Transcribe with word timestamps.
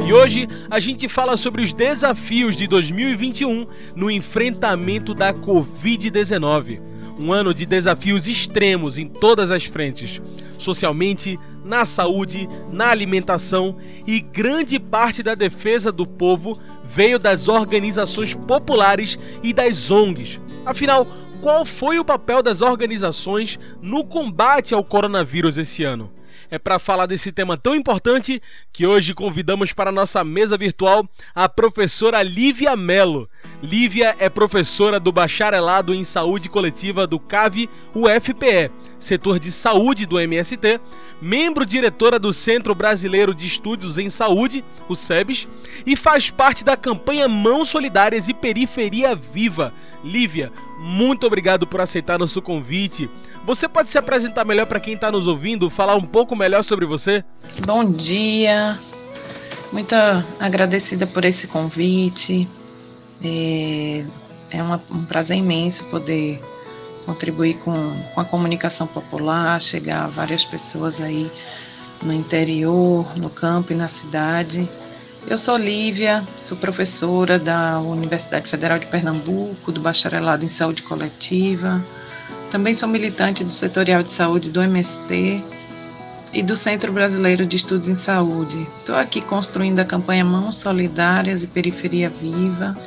E 0.06 0.12
hoje 0.12 0.48
a 0.70 0.78
gente 0.78 1.08
fala 1.08 1.36
sobre 1.36 1.62
os 1.62 1.72
desafios 1.72 2.54
de 2.54 2.68
2021 2.68 3.66
no 3.96 4.08
enfrentamento 4.08 5.12
da 5.12 5.34
Covid-19. 5.34 6.80
Um 7.18 7.32
ano 7.32 7.52
de 7.52 7.66
desafios 7.66 8.28
extremos 8.28 8.98
em 8.98 9.08
todas 9.08 9.50
as 9.50 9.64
frentes: 9.64 10.22
socialmente, 10.56 11.40
na 11.64 11.84
saúde, 11.84 12.48
na 12.70 12.86
alimentação 12.90 13.78
e 14.06 14.20
grande 14.20 14.78
parte 14.78 15.24
da 15.24 15.34
defesa 15.34 15.90
do 15.90 16.06
povo 16.06 16.56
veio 16.84 17.18
das 17.18 17.48
organizações 17.48 18.32
populares 18.32 19.18
e 19.42 19.52
das 19.52 19.90
ONGs. 19.90 20.40
Afinal, 20.64 21.04
qual 21.40 21.66
foi 21.66 21.98
o 21.98 22.04
papel 22.04 22.44
das 22.44 22.62
organizações 22.62 23.58
no 23.82 24.04
combate 24.04 24.72
ao 24.72 24.84
coronavírus 24.84 25.58
esse 25.58 25.82
ano? 25.82 26.12
É 26.50 26.58
para 26.58 26.78
falar 26.78 27.06
desse 27.06 27.32
tema 27.32 27.56
tão 27.56 27.74
importante 27.74 28.40
que 28.72 28.86
hoje 28.86 29.14
convidamos 29.14 29.72
para 29.72 29.90
a 29.90 29.92
nossa 29.92 30.22
mesa 30.24 30.56
virtual 30.56 31.08
a 31.34 31.48
professora 31.48 32.22
Lívia 32.22 32.76
Mello. 32.76 33.28
Lívia 33.62 34.14
é 34.18 34.28
professora 34.28 35.00
do 35.00 35.12
Bacharelado 35.12 35.94
em 35.94 36.04
Saúde 36.04 36.48
Coletiva 36.48 37.06
do 37.06 37.18
CAV 37.18 37.68
UFPE, 37.94 38.70
setor 38.98 39.38
de 39.38 39.50
saúde 39.50 40.06
do 40.06 40.18
MST, 40.18 40.80
membro 41.20 41.64
diretora 41.64 42.18
do 42.18 42.32
Centro 42.32 42.74
Brasileiro 42.74 43.34
de 43.34 43.46
Estudos 43.46 43.98
em 43.98 44.10
Saúde, 44.10 44.64
o 44.88 44.94
SEBS, 44.94 45.48
e 45.86 45.96
faz 45.96 46.30
parte 46.30 46.64
da 46.64 46.76
campanha 46.76 47.28
Mãos 47.28 47.68
Solidárias 47.68 48.28
e 48.28 48.34
Periferia 48.34 49.14
Viva. 49.14 49.72
Lívia, 50.04 50.52
muito 50.78 51.26
obrigado 51.26 51.66
por 51.66 51.80
aceitar 51.80 52.18
nosso 52.18 52.42
convite. 52.42 53.10
Você 53.44 53.68
pode 53.68 53.88
se 53.88 53.98
apresentar 53.98 54.44
melhor 54.44 54.66
para 54.66 54.80
quem 54.80 54.94
está 54.94 55.10
nos 55.10 55.26
ouvindo, 55.26 55.70
falar 55.70 55.94
um 55.94 56.02
pouco 56.04 56.36
melhor 56.36 56.62
sobre 56.62 56.86
você? 56.86 57.24
Bom 57.66 57.90
dia, 57.90 58.78
muito 59.72 59.94
agradecida 60.38 61.06
por 61.06 61.24
esse 61.24 61.46
convite. 61.46 62.48
É, 63.22 64.04
é 64.50 64.62
um 64.62 65.04
prazer 65.04 65.38
imenso 65.38 65.84
poder 65.84 66.40
contribuir 67.06 67.54
com 67.58 67.94
a 68.16 68.24
comunicação 68.24 68.86
popular, 68.86 69.60
chegar 69.60 70.04
a 70.04 70.08
várias 70.08 70.44
pessoas 70.44 71.00
aí 71.00 71.30
no 72.02 72.12
interior, 72.12 73.16
no 73.16 73.30
campo 73.30 73.72
e 73.72 73.76
na 73.76 73.88
cidade. 73.88 74.68
Eu 75.28 75.36
sou 75.36 75.56
Lívia, 75.56 76.24
sou 76.38 76.56
professora 76.56 77.36
da 77.36 77.80
Universidade 77.80 78.48
Federal 78.48 78.78
de 78.78 78.86
Pernambuco, 78.86 79.72
do 79.72 79.80
Bacharelado 79.80 80.44
em 80.44 80.48
Saúde 80.48 80.82
Coletiva. 80.82 81.84
Também 82.48 82.72
sou 82.72 82.88
militante 82.88 83.42
do 83.42 83.50
Setorial 83.50 84.04
de 84.04 84.12
Saúde 84.12 84.50
do 84.50 84.62
MST 84.62 85.42
e 86.32 86.42
do 86.44 86.54
Centro 86.54 86.92
Brasileiro 86.92 87.44
de 87.44 87.56
Estudos 87.56 87.88
em 87.88 87.96
Saúde. 87.96 88.68
Estou 88.78 88.94
aqui 88.94 89.20
construindo 89.20 89.80
a 89.80 89.84
campanha 89.84 90.24
Mãos 90.24 90.58
Solidárias 90.58 91.42
e 91.42 91.48
Periferia 91.48 92.08
Viva 92.08 92.78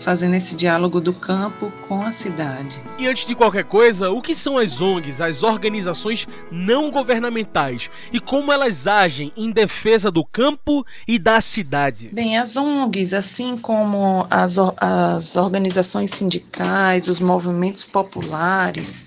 fazendo 0.00 0.34
esse 0.34 0.54
diálogo 0.54 1.00
do 1.00 1.12
campo 1.12 1.72
com 1.88 2.02
a 2.02 2.12
cidade. 2.12 2.80
E 2.98 3.08
antes 3.08 3.26
de 3.26 3.34
qualquer 3.34 3.64
coisa, 3.64 4.10
o 4.10 4.22
que 4.22 4.34
são 4.34 4.56
as 4.56 4.80
ONGs, 4.80 5.20
as 5.20 5.42
organizações 5.42 6.28
não 6.50 6.90
governamentais, 6.90 7.90
e 8.12 8.20
como 8.20 8.52
elas 8.52 8.86
agem 8.86 9.32
em 9.36 9.50
defesa 9.50 10.10
do 10.10 10.24
campo 10.24 10.84
e 11.06 11.18
da 11.18 11.40
cidade? 11.40 12.10
Bem, 12.12 12.38
as 12.38 12.56
ONGs, 12.56 13.12
assim 13.12 13.58
como 13.58 14.26
as, 14.30 14.56
as 14.76 15.36
organizações 15.36 16.10
sindicais, 16.12 17.08
os 17.08 17.18
movimentos 17.18 17.84
populares, 17.84 19.06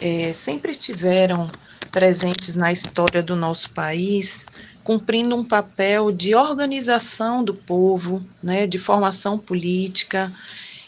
é, 0.00 0.32
sempre 0.32 0.74
tiveram 0.74 1.50
presentes 1.90 2.54
na 2.56 2.70
história 2.70 3.22
do 3.22 3.34
nosso 3.34 3.70
país 3.70 4.46
cumprindo 4.88 5.36
um 5.36 5.44
papel 5.44 6.10
de 6.10 6.34
organização 6.34 7.44
do 7.44 7.52
povo, 7.52 8.24
né, 8.42 8.66
de 8.66 8.78
formação 8.78 9.38
política 9.38 10.32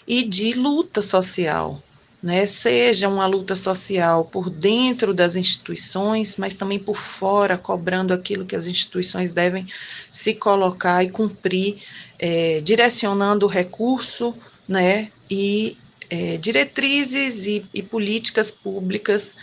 e 0.09 0.23
de 0.23 0.55
luta 0.55 1.03
social, 1.03 1.79
né, 2.23 2.47
seja 2.47 3.11
uma 3.11 3.27
luta 3.27 3.55
social 3.55 4.25
por 4.25 4.49
dentro 4.49 5.13
das 5.13 5.37
instituições, 5.37 6.39
mas 6.39 6.55
também 6.55 6.79
por 6.79 6.97
fora, 6.97 7.59
cobrando 7.59 8.15
aquilo 8.15 8.47
que 8.47 8.57
as 8.57 8.67
instituições 8.67 9.33
devem 9.33 9.67
se 10.11 10.33
colocar 10.33 11.05
e 11.05 11.11
cumprir, 11.11 11.83
é, 12.19 12.63
direcionando 12.63 13.45
o 13.45 13.51
recurso, 13.51 14.35
né, 14.67 15.11
e 15.31 15.77
é, 16.09 16.39
diretrizes 16.39 17.45
e, 17.45 17.67
e, 17.75 17.83
políticas 17.83 18.51
públicas 18.51 19.37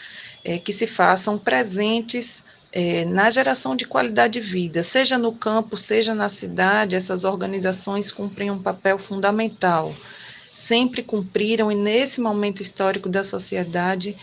é, 0.44 0.57
que 0.57 0.74
se 0.74 0.88
façam 0.88 1.38
presentes 1.38 2.47
é, 2.79 3.05
na 3.05 3.27
geração 3.31 3.75
de 3.75 3.85
qualidade 3.85 4.33
de 4.33 4.39
vida, 4.39 4.83
seja 4.83 5.17
no 5.17 5.31
campo, 5.31 5.75
seja 5.75 6.13
na 6.13 6.29
cidade, 6.29 6.95
essas 6.95 7.23
organizações 7.23 8.11
cumprem 8.11 8.51
um 8.51 8.61
papel 8.61 8.99
fundamental. 8.99 9.95
Sempre 10.53 11.01
cumpriram, 11.01 11.71
e 11.71 11.75
nesse 11.75 12.21
momento 12.21 12.61
histórico 12.61 13.09
da 13.09 13.23
sociedade 13.23 14.15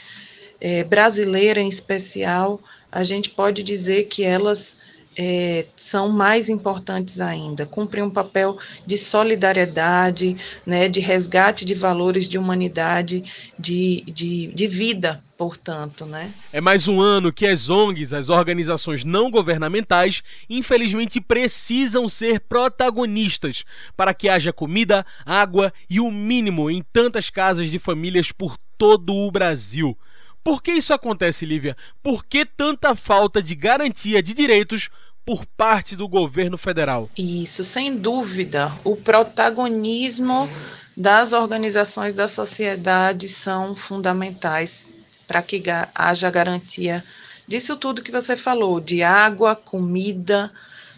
é, 0.60 0.84
brasileira 0.84 1.60
em 1.60 1.69
especial, 1.69 2.60
a 2.92 3.03
gente 3.03 3.28
pode 3.28 3.60
dizer 3.65 4.04
que 4.04 4.22
elas 4.22 4.76
é, 5.17 5.67
são 5.77 6.09
mais 6.09 6.49
importantes 6.49 7.21
ainda, 7.21 7.67
cumprem 7.67 8.03
um 8.03 8.11
papel 8.11 8.59
de 8.85 8.99
solidariedade, 8.99 10.37
né, 10.67 10.89
de 10.89 11.01
resgate 11.01 11.65
de 11.65 11.75
valores 11.75 12.29
de 12.29 12.39
humanidade, 12.39 13.25
de, 13.59 14.03
de, 14.07 14.49
de 14.49 14.67
vida, 14.67 15.23
portanto. 15.37 16.05
Né? 16.07 16.33
É 16.53 16.61
mais 16.61 16.89
um 16.89 17.01
ano 17.01 17.33
que 17.33 17.47
as 17.47 17.71
ONGs, 17.71 18.13
as 18.13 18.29
organizações 18.29 19.05
não 19.05 19.31
governamentais, 19.31 20.23
infelizmente 20.49 21.21
precisam 21.21 22.09
ser 22.09 22.41
protagonistas 22.41 23.65
para 23.97 24.15
que 24.15 24.29
haja 24.29 24.53
comida, 24.53 25.05
água 25.25 25.73
e 25.89 26.01
o 26.01 26.11
mínimo 26.11 26.71
em 26.71 26.83
tantas 26.93 27.31
casas 27.31 27.71
de 27.71 27.79
famílias 27.79 28.33
por 28.33 28.57
todo 28.77 29.15
o 29.15 29.31
Brasil. 29.31 29.97
Por 30.44 30.62
que 30.62 30.72
isso 30.72 30.93
acontece, 30.93 31.47
Lívia? 31.47 31.74
Por 32.03 32.22
que 32.24 32.45
tanta 32.45 32.95
falta 32.95 33.42
de 33.42 33.54
garantia 33.54 34.22
de 34.22 34.34
direitos 34.34 34.91
por 35.24 35.47
parte 35.47 35.97
do 35.97 36.07
governo 36.07 36.59
federal? 36.59 37.09
Isso, 37.16 37.65
sem 37.65 37.97
dúvida. 37.97 38.71
O 38.84 38.95
protagonismo 38.95 40.48
das 40.95 41.33
organizações 41.33 42.13
da 42.13 42.28
sociedade 42.28 43.27
são 43.27 43.74
fundamentais 43.74 44.91
para 45.27 45.41
que 45.41 45.63
haja 45.95 46.30
garantia 46.30 47.03
disso 47.48 47.77
tudo 47.77 48.03
que 48.03 48.13
você 48.13 48.36
falou, 48.36 48.80
de 48.80 49.03
água, 49.03 49.57
comida, 49.57 50.53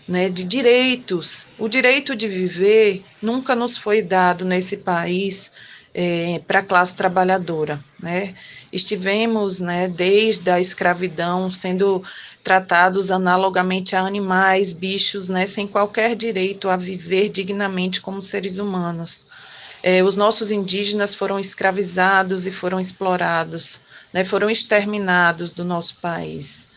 né, 0.09 0.29
de 0.29 0.45
direitos. 0.45 1.47
O 1.57 1.69
direito 1.69 2.15
de 2.15 2.29
viver 2.29 3.05
nunca 3.23 3.55
nos 3.55 3.79
foi 3.79 4.03
dado 4.03 4.45
nesse 4.45 4.77
país 4.77 5.53
é, 5.99 6.43
para 6.47 6.59
a 6.59 6.63
classe 6.63 6.95
trabalhadora, 6.95 7.83
né? 7.99 8.35
Estivemos, 8.71 9.61
né, 9.61 9.89
desde 9.89 10.51
a 10.51 10.61
escravidão 10.61 11.51
sendo 11.51 12.05
tratados 12.45 13.11
analogamente 13.11 13.97
a 13.97 14.01
animais, 14.01 14.75
bichos, 14.75 15.31
né, 15.31 15.47
sem 15.47 15.67
qualquer 15.67 16.15
direito 16.15 16.69
a 16.69 16.77
viver 16.77 17.31
dignamente 17.31 18.03
como 18.03 18.21
seres 18.21 18.59
humanos. 18.59 19.27
É, 19.83 20.05
os 20.05 20.17
nossos 20.17 20.51
indígenas 20.51 21.15
foram 21.15 21.39
escravizados 21.39 22.45
e 22.45 22.53
foram 22.53 22.79
explorados, 22.79 23.81
né, 24.13 24.23
foram 24.23 24.51
exterminados 24.51 25.51
do 25.51 25.65
nosso 25.65 25.97
país. 26.03 26.69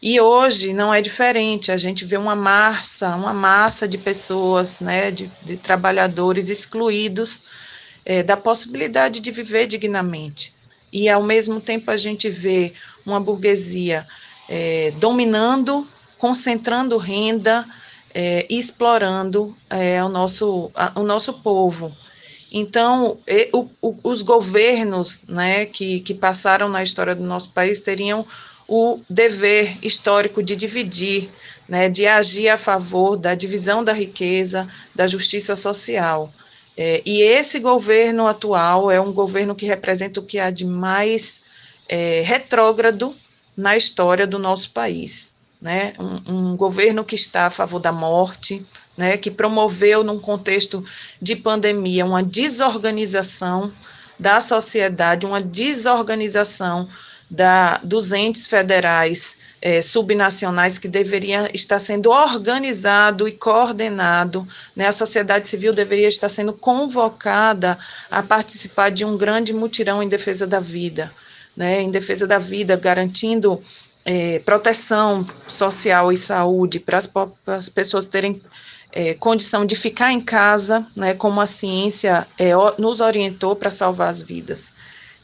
E 0.00 0.20
hoje 0.20 0.72
não 0.72 0.94
é 0.94 1.00
diferente, 1.00 1.72
a 1.72 1.76
gente 1.76 2.04
vê 2.04 2.16
uma 2.16 2.36
massa, 2.36 3.16
uma 3.16 3.34
massa 3.34 3.88
de 3.88 3.98
pessoas, 3.98 4.78
né, 4.78 5.10
de, 5.10 5.28
de 5.42 5.56
trabalhadores 5.56 6.48
excluídos 6.48 7.42
é, 8.08 8.22
da 8.22 8.38
possibilidade 8.38 9.20
de 9.20 9.30
viver 9.30 9.66
dignamente. 9.66 10.54
E 10.90 11.10
ao 11.10 11.22
mesmo 11.22 11.60
tempo 11.60 11.90
a 11.90 11.96
gente 11.96 12.30
vê 12.30 12.72
uma 13.04 13.20
burguesia 13.20 14.06
é, 14.48 14.94
dominando, 14.96 15.86
concentrando 16.16 16.96
renda 16.96 17.66
é, 18.14 18.46
e 18.48 18.58
explorando 18.58 19.54
é, 19.68 20.02
o, 20.02 20.08
nosso, 20.08 20.70
a, 20.74 20.98
o 20.98 21.02
nosso 21.02 21.34
povo. 21.34 21.94
Então, 22.50 23.18
o, 23.52 23.68
o, 23.82 23.98
os 24.02 24.22
governos 24.22 25.24
né, 25.28 25.66
que, 25.66 26.00
que 26.00 26.14
passaram 26.14 26.66
na 26.70 26.82
história 26.82 27.14
do 27.14 27.22
nosso 27.22 27.50
país 27.50 27.78
teriam 27.78 28.26
o 28.66 29.00
dever 29.08 29.76
histórico 29.82 30.42
de 30.42 30.56
dividir, 30.56 31.28
né, 31.68 31.90
de 31.90 32.06
agir 32.06 32.48
a 32.48 32.56
favor 32.56 33.18
da 33.18 33.34
divisão 33.34 33.84
da 33.84 33.92
riqueza, 33.92 34.66
da 34.94 35.06
justiça 35.06 35.54
social. 35.54 36.32
É, 36.80 37.02
e 37.04 37.22
esse 37.22 37.58
governo 37.58 38.28
atual 38.28 38.88
é 38.88 39.00
um 39.00 39.12
governo 39.12 39.52
que 39.52 39.66
representa 39.66 40.20
o 40.20 40.22
que 40.22 40.38
há 40.38 40.48
de 40.48 40.64
mais 40.64 41.40
é, 41.88 42.22
retrógrado 42.24 43.12
na 43.56 43.76
história 43.76 44.24
do 44.28 44.38
nosso 44.38 44.70
país. 44.70 45.32
Né? 45.60 45.92
Um, 45.98 46.52
um, 46.52 46.56
governo 46.56 47.02
que 47.02 47.16
está 47.16 47.46
a 47.46 47.50
favor 47.50 47.80
da 47.80 47.90
morte, 47.90 48.64
né? 48.96 49.16
que 49.16 49.28
promoveu, 49.28 50.04
num 50.04 50.20
contexto 50.20 50.84
de 51.20 51.34
pandemia, 51.34 52.06
uma 52.06 52.22
desorganização 52.22 53.72
da 54.16 54.40
sociedade, 54.40 55.26
uma 55.26 55.42
desorganização 55.42 56.88
da, 57.28 57.78
dos 57.78 58.12
entes 58.12 58.46
federais 58.46 59.36
é, 59.60 59.82
subnacionais 59.82 60.78
que 60.78 60.88
deveria 60.88 61.50
estar 61.54 61.78
sendo 61.78 62.10
organizado 62.10 63.26
e 63.26 63.32
coordenado, 63.32 64.46
né, 64.74 64.86
a 64.86 64.92
sociedade 64.92 65.48
civil 65.48 65.72
deveria 65.72 66.08
estar 66.08 66.28
sendo 66.28 66.52
convocada 66.52 67.78
a 68.10 68.22
participar 68.22 68.90
de 68.90 69.04
um 69.04 69.16
grande 69.16 69.52
mutirão 69.52 70.02
em 70.02 70.08
defesa 70.08 70.46
da 70.46 70.60
vida, 70.60 71.12
né, 71.56 71.82
em 71.82 71.90
defesa 71.90 72.26
da 72.26 72.38
vida, 72.38 72.76
garantindo 72.76 73.62
é, 74.04 74.38
proteção 74.38 75.26
social 75.46 76.12
e 76.12 76.16
saúde 76.16 76.80
para 76.80 76.98
as 77.46 77.68
pessoas 77.68 78.06
terem 78.06 78.40
é, 78.92 79.14
condição 79.14 79.66
de 79.66 79.76
ficar 79.76 80.12
em 80.12 80.20
casa, 80.20 80.86
né, 80.96 81.14
como 81.14 81.40
a 81.40 81.46
ciência 81.46 82.26
é, 82.38 82.52
nos 82.78 83.00
orientou 83.00 83.54
para 83.54 83.70
salvar 83.70 84.08
as 84.08 84.22
vidas. 84.22 84.72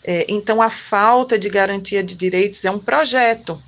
É, 0.02 0.26
então, 0.28 0.60
a 0.60 0.69
falta 0.69 1.38
de 1.38 1.48
garantia 1.48 2.02
de 2.02 2.14
direitos 2.14 2.64
é 2.64 2.70
um 2.70 2.78
projeto, 2.78 3.60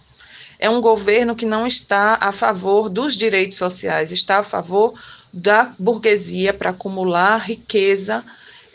é 0.59 0.69
um 0.69 0.81
governo 0.81 1.37
que 1.37 1.47
não 1.47 1.67
está 1.67 2.19
a 2.21 2.33
favor 2.33 2.89
dos 2.89 3.17
direitos 3.17 3.59
sociais, 3.59 4.13
está 4.13 4.39
a 4.39 4.43
favor 4.43 4.95
da 5.33 5.73
burguesia 5.79 6.55
para 6.55 6.71
acumular 6.71 7.39
riqueza 7.39 8.25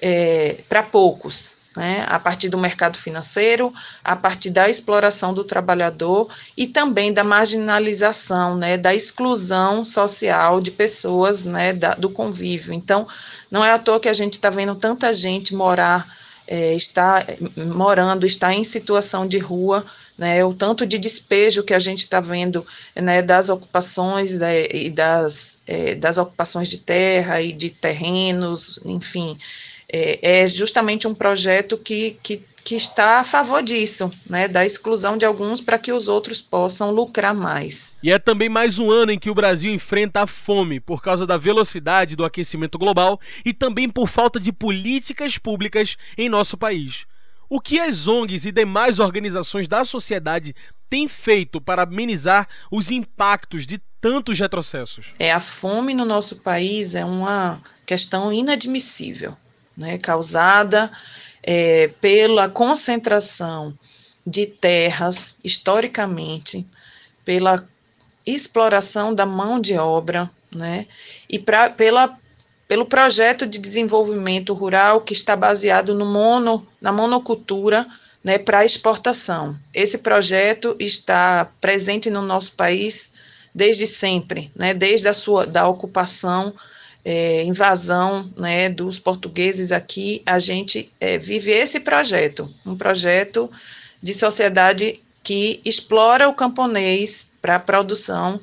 é, 0.02 0.58
para 0.70 0.84
poucos, 0.84 1.54
né, 1.76 2.06
a 2.08 2.20
partir 2.20 2.50
do 2.50 2.58
mercado 2.58 2.98
financeiro, 2.98 3.74
a 4.04 4.16
partir 4.16 4.50
da 4.50 4.70
exploração 4.70 5.34
do 5.34 5.44
trabalhador 5.44 6.30
e 6.56 6.68
também 6.68 7.14
da 7.14 7.24
marginalização, 7.24 8.56
né, 8.58 8.78
da 8.78 8.94
exclusão 8.94 9.86
social 9.86 10.60
de 10.60 10.70
pessoas 10.70 11.46
né, 11.46 11.72
da, 11.74 11.96
do 11.96 12.10
convívio. 12.10 12.74
Então, 12.74 13.08
não 13.50 13.64
é 13.64 13.72
à 13.72 13.80
toa 13.80 14.00
que 14.00 14.10
a 14.10 14.14
gente 14.14 14.34
está 14.34 14.50
vendo 14.50 14.76
tanta 14.76 15.14
gente 15.14 15.56
morar 15.56 16.21
é, 16.52 16.76
está 16.76 17.26
morando, 17.56 18.26
está 18.26 18.54
em 18.54 18.66
situação 18.66 19.26
de 19.26 19.38
rua, 19.38 19.86
né, 20.18 20.44
o 20.44 20.54
tanto 20.54 20.86
de 20.86 20.98
despejo 20.98 21.64
que 21.64 21.74
a 21.74 21.80
gente 21.80 22.00
está 22.00 22.20
vendo 22.20 22.68
né, 22.94 23.22
das 23.22 23.48
ocupações 23.48 24.38
né, 24.38 24.66
e 24.70 24.90
das, 24.90 25.58
é, 25.66 25.96
das 25.96 26.18
ocupações 26.18 26.68
de 26.68 26.78
terra 26.78 27.42
e 27.42 27.54
de 27.54 27.70
terrenos, 27.70 28.82
enfim, 28.84 29.38
é, 29.88 30.42
é 30.42 30.48
justamente 30.48 31.08
um 31.08 31.16
projeto 31.16 31.78
que, 31.78 32.18
que 32.22 32.44
que 32.64 32.76
está 32.76 33.20
a 33.20 33.24
favor 33.24 33.64
disso, 33.64 34.12
né, 34.30 34.48
da 34.48 34.66
exclusão 34.66 35.18
de 35.18 35.26
alguns 35.26 35.62
para 35.62 35.78
que 35.78 35.92
os 35.92 36.08
outros 36.08 36.42
possam 36.42 36.92
lucrar 36.92 37.34
mais. 37.34 37.96
E 38.04 38.12
é 38.12 38.20
também 38.20 38.50
mais 38.50 38.80
um 38.80 38.92
ano 38.92 39.12
em 39.12 39.20
que 39.20 39.30
o 39.30 39.36
Brasil 39.36 39.74
enfrenta 39.74 40.22
a 40.22 40.28
fome 40.28 40.80
por 40.80 41.02
causa 41.02 41.26
da 41.26 41.38
velocidade 41.38 42.16
do 42.16 42.26
aquecimento 42.26 42.78
global 42.78 43.20
e 43.44 43.54
também 43.54 43.90
por 43.90 44.08
falta 44.08 44.40
de 44.40 44.52
políticas 44.52 45.38
públicas 45.38 45.98
em 46.18 46.30
nosso 46.30 46.58
país. 46.58 47.06
O 47.50 47.60
que 47.60 47.80
as 47.80 48.08
ONGs 48.08 48.46
e 48.46 48.52
demais 48.52 49.00
organizações 49.00 49.68
da 49.68 49.84
sociedade 49.84 50.56
têm 50.90 51.08
feito 51.08 51.60
para 51.60 51.84
amenizar 51.84 52.48
os 52.72 52.92
impactos 52.92 53.66
de 53.66 53.82
tantos 54.00 54.40
retrocessos? 54.40 55.08
É 55.20 55.32
a 55.32 55.40
fome 55.40 55.94
no 55.94 56.06
nosso 56.06 56.38
país 56.38 56.96
é 56.96 57.04
uma 57.04 57.62
questão 57.86 58.32
inadmissível, 58.32 59.36
né, 59.76 59.98
causada 59.98 60.92
é, 61.44 61.90
pela 62.00 62.50
concentração 62.50 63.74
de 64.26 64.46
terras, 64.46 65.36
historicamente, 65.44 66.66
pela 67.26 67.68
exploração 68.26 69.14
da 69.14 69.26
mão 69.26 69.60
de 69.60 69.78
obra, 69.78 70.30
né, 70.54 70.86
e 71.30 71.40
pra, 71.40 71.70
pela, 71.70 72.16
pelo 72.68 72.86
projeto 72.86 73.48
de 73.48 73.58
desenvolvimento 73.58 74.54
rural 74.54 75.02
que 75.02 75.14
está 75.14 75.36
baseado 75.36 75.96
no 75.96 76.06
mono, 76.06 76.66
na 76.80 76.92
monocultura, 76.92 77.88
né, 78.24 78.38
para 78.38 78.66
exportação. 78.66 79.58
Esse 79.74 79.98
projeto 79.98 80.76
está 80.80 81.50
presente 81.60 82.10
no 82.10 82.22
nosso 82.22 82.54
país 82.54 83.12
desde 83.54 83.88
sempre, 83.88 84.52
né, 84.56 84.74
desde 84.74 85.08
a 85.08 85.14
sua 85.14 85.48
da 85.48 85.68
ocupação 85.68 86.54
é, 87.04 87.44
invasão 87.44 88.32
né, 88.38 88.70
dos 88.70 89.00
portugueses 89.00 89.72
aqui, 89.72 90.22
a 90.26 90.40
gente 90.40 90.92
é, 91.00 91.18
vive 91.18 91.52
esse 91.52 91.80
projeto, 91.80 92.50
um 92.66 92.76
projeto 92.76 93.50
de 94.02 94.14
sociedade 94.14 95.00
que 95.24 95.62
explora 95.66 96.30
o 96.30 96.34
camponês 96.34 97.26
para 97.42 97.56
a 97.56 97.60
produção, 97.60 98.40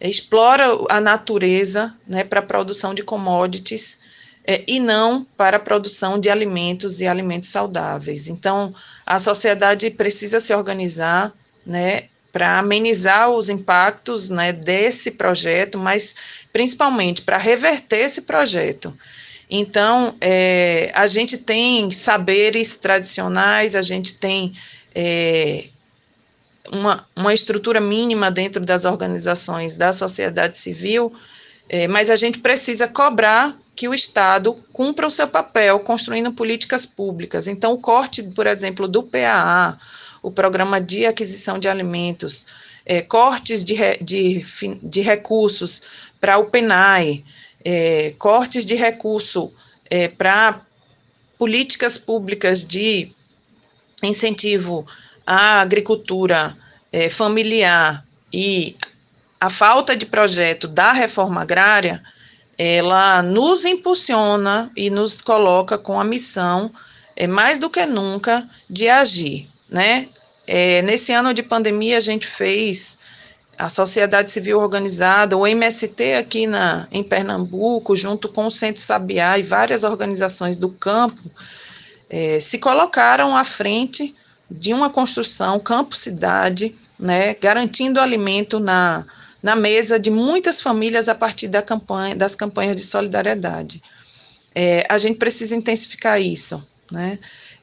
explora 0.00 0.66
a 0.88 1.00
natureza 1.00 1.94
né, 2.06 2.24
para 2.24 2.40
a 2.40 2.42
produção 2.42 2.94
de 2.94 3.02
commodities 3.02 3.98
é, 4.46 4.62
e 4.66 4.78
não 4.78 5.24
para 5.36 5.56
a 5.56 5.60
produção 5.60 6.18
de 6.18 6.30
alimentos 6.30 7.00
e 7.00 7.06
alimentos 7.06 7.48
saudáveis. 7.48 8.28
Então, 8.28 8.74
a 9.04 9.18
sociedade 9.18 9.90
precisa 9.90 10.38
se 10.38 10.54
organizar, 10.54 11.32
né, 11.64 12.04
para 12.36 12.58
amenizar 12.58 13.30
os 13.30 13.48
impactos 13.48 14.28
né, 14.28 14.52
desse 14.52 15.12
projeto, 15.12 15.78
mas 15.78 16.14
principalmente 16.52 17.22
para 17.22 17.38
reverter 17.38 18.00
esse 18.00 18.20
projeto. 18.20 18.92
Então, 19.48 20.14
é, 20.20 20.92
a 20.94 21.06
gente 21.06 21.38
tem 21.38 21.90
saberes 21.90 22.76
tradicionais, 22.76 23.74
a 23.74 23.80
gente 23.80 24.12
tem 24.18 24.54
é, 24.94 25.64
uma, 26.70 27.06
uma 27.16 27.32
estrutura 27.32 27.80
mínima 27.80 28.30
dentro 28.30 28.62
das 28.62 28.84
organizações 28.84 29.74
da 29.74 29.90
sociedade 29.90 30.58
civil, 30.58 31.14
é, 31.70 31.88
mas 31.88 32.10
a 32.10 32.16
gente 32.16 32.40
precisa 32.40 32.86
cobrar 32.86 33.56
que 33.74 33.88
o 33.88 33.94
Estado 33.94 34.52
cumpra 34.74 35.06
o 35.06 35.10
seu 35.10 35.26
papel 35.26 35.80
construindo 35.80 36.30
políticas 36.32 36.84
públicas. 36.84 37.46
Então, 37.46 37.72
o 37.72 37.80
corte, 37.80 38.22
por 38.22 38.46
exemplo, 38.46 38.86
do 38.86 39.02
PAA, 39.02 39.78
o 40.22 40.30
programa 40.30 40.80
de 40.80 41.06
aquisição 41.06 41.58
de 41.58 41.68
alimentos, 41.68 42.46
é, 42.84 43.02
cortes 43.02 43.64
de, 43.64 43.76
de, 44.00 44.42
de 44.82 45.00
recursos 45.00 45.82
para 46.20 46.38
o 46.38 46.46
PENAI, 46.46 47.24
é, 47.64 48.14
cortes 48.18 48.64
de 48.64 48.74
recurso 48.74 49.52
é, 49.90 50.08
para 50.08 50.60
políticas 51.36 51.98
públicas 51.98 52.64
de 52.64 53.10
incentivo 54.02 54.86
à 55.26 55.60
agricultura 55.60 56.56
é, 56.92 57.10
familiar 57.10 58.04
e 58.32 58.76
a 59.40 59.50
falta 59.50 59.96
de 59.96 60.06
projeto 60.06 60.66
da 60.68 60.92
reforma 60.92 61.42
agrária, 61.42 62.02
ela 62.56 63.22
nos 63.22 63.64
impulsiona 63.64 64.70
e 64.76 64.88
nos 64.88 65.20
coloca 65.20 65.76
com 65.76 66.00
a 66.00 66.04
missão, 66.04 66.72
é, 67.14 67.26
mais 67.26 67.58
do 67.58 67.68
que 67.68 67.84
nunca, 67.84 68.48
de 68.70 68.88
agir 68.88 69.48
né? 69.68 70.08
É, 70.46 70.82
nesse 70.82 71.12
ano 71.12 71.34
de 71.34 71.42
pandemia, 71.42 71.96
a 71.96 72.00
gente 72.00 72.26
fez 72.26 72.98
a 73.58 73.68
sociedade 73.68 74.30
civil 74.30 74.58
organizada, 74.58 75.36
o 75.36 75.46
MST 75.46 76.14
aqui 76.14 76.46
na, 76.46 76.86
em 76.92 77.02
Pernambuco, 77.02 77.96
junto 77.96 78.28
com 78.28 78.46
o 78.46 78.50
Centro 78.50 78.82
Sabiá 78.82 79.38
e 79.38 79.42
várias 79.42 79.82
organizações 79.82 80.56
do 80.56 80.68
campo, 80.68 81.22
é, 82.10 82.38
se 82.38 82.58
colocaram 82.58 83.36
à 83.36 83.44
frente 83.44 84.14
de 84.50 84.72
uma 84.72 84.90
construção 84.90 85.58
campo-cidade, 85.58 86.74
né, 86.98 87.34
garantindo 87.34 88.00
alimento 88.00 88.60
na, 88.60 89.04
na 89.42 89.56
mesa 89.56 89.98
de 89.98 90.10
muitas 90.10 90.60
famílias 90.60 91.08
a 91.08 91.14
partir 91.14 91.48
da 91.48 91.62
campanha, 91.62 92.14
das 92.14 92.36
campanhas 92.36 92.76
de 92.76 92.84
solidariedade. 92.84 93.82
É, 94.54 94.86
a 94.88 94.98
gente 94.98 95.18
precisa 95.18 95.56
intensificar 95.56 96.20
isso, 96.20 96.64
né? 96.90 97.18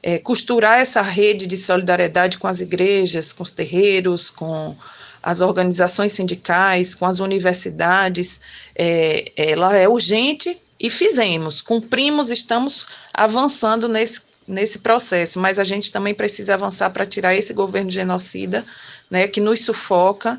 É, 0.06 0.18
costurar 0.18 0.80
essa 0.80 1.00
rede 1.00 1.46
de 1.46 1.56
solidariedade 1.56 2.36
com 2.36 2.46
as 2.46 2.60
igrejas, 2.60 3.32
com 3.32 3.42
os 3.42 3.50
terreiros, 3.50 4.28
com 4.28 4.76
as 5.22 5.40
organizações 5.40 6.12
sindicais, 6.12 6.94
com 6.94 7.06
as 7.06 7.20
universidades, 7.20 8.38
é, 8.76 9.32
ela 9.34 9.74
é 9.74 9.88
urgente 9.88 10.58
e 10.78 10.90
fizemos, 10.90 11.62
cumprimos, 11.62 12.30
estamos 12.30 12.86
avançando 13.14 13.88
nesse, 13.88 14.20
nesse 14.46 14.80
processo, 14.80 15.40
mas 15.40 15.58
a 15.58 15.64
gente 15.64 15.90
também 15.90 16.12
precisa 16.12 16.52
avançar 16.52 16.90
para 16.90 17.06
tirar 17.06 17.34
esse 17.34 17.54
governo 17.54 17.90
genocida, 17.90 18.62
né, 19.10 19.26
que 19.26 19.40
nos 19.40 19.60
sufoca, 19.60 20.38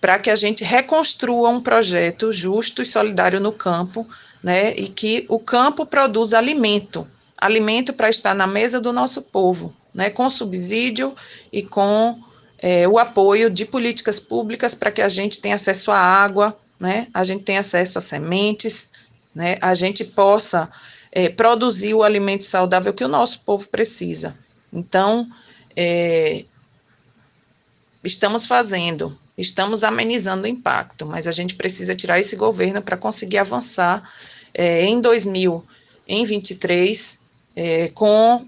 para 0.00 0.18
que 0.18 0.30
a 0.30 0.34
gente 0.34 0.64
reconstrua 0.64 1.50
um 1.50 1.60
projeto 1.60 2.32
justo 2.32 2.80
e 2.80 2.86
solidário 2.86 3.38
no 3.38 3.52
campo, 3.52 4.08
né, 4.42 4.74
e 4.74 4.88
que 4.88 5.26
o 5.28 5.38
campo 5.38 5.84
produza 5.84 6.38
alimento, 6.38 7.06
alimento 7.42 7.92
para 7.92 8.08
estar 8.08 8.34
na 8.34 8.46
mesa 8.46 8.80
do 8.80 8.92
nosso 8.92 9.22
povo, 9.22 9.74
né, 9.92 10.08
com 10.08 10.30
subsídio 10.30 11.12
e 11.52 11.60
com 11.60 12.16
é, 12.58 12.86
o 12.86 12.96
apoio 12.98 13.50
de 13.50 13.66
políticas 13.66 14.20
públicas 14.20 14.76
para 14.76 14.92
que 14.92 15.02
a 15.02 15.08
gente 15.08 15.40
tenha 15.40 15.56
acesso 15.56 15.90
à 15.90 15.98
água, 15.98 16.56
né, 16.78 17.08
a 17.12 17.24
gente 17.24 17.42
tenha 17.42 17.58
acesso 17.58 17.98
a 17.98 18.00
sementes, 18.00 18.92
né, 19.34 19.58
a 19.60 19.74
gente 19.74 20.04
possa 20.04 20.70
é, 21.10 21.28
produzir 21.28 21.94
o 21.94 22.04
alimento 22.04 22.44
saudável 22.44 22.94
que 22.94 23.04
o 23.04 23.08
nosso 23.08 23.40
povo 23.40 23.66
precisa. 23.66 24.36
Então, 24.72 25.26
é, 25.74 26.44
estamos 28.04 28.46
fazendo, 28.46 29.18
estamos 29.36 29.82
amenizando 29.82 30.44
o 30.44 30.48
impacto, 30.48 31.04
mas 31.04 31.26
a 31.26 31.32
gente 31.32 31.56
precisa 31.56 31.96
tirar 31.96 32.20
esse 32.20 32.36
governo 32.36 32.80
para 32.80 32.96
conseguir 32.96 33.38
avançar 33.38 34.08
é, 34.54 34.84
em 34.84 35.00
2023 35.00 37.20
é, 37.54 37.88
com 37.88 38.46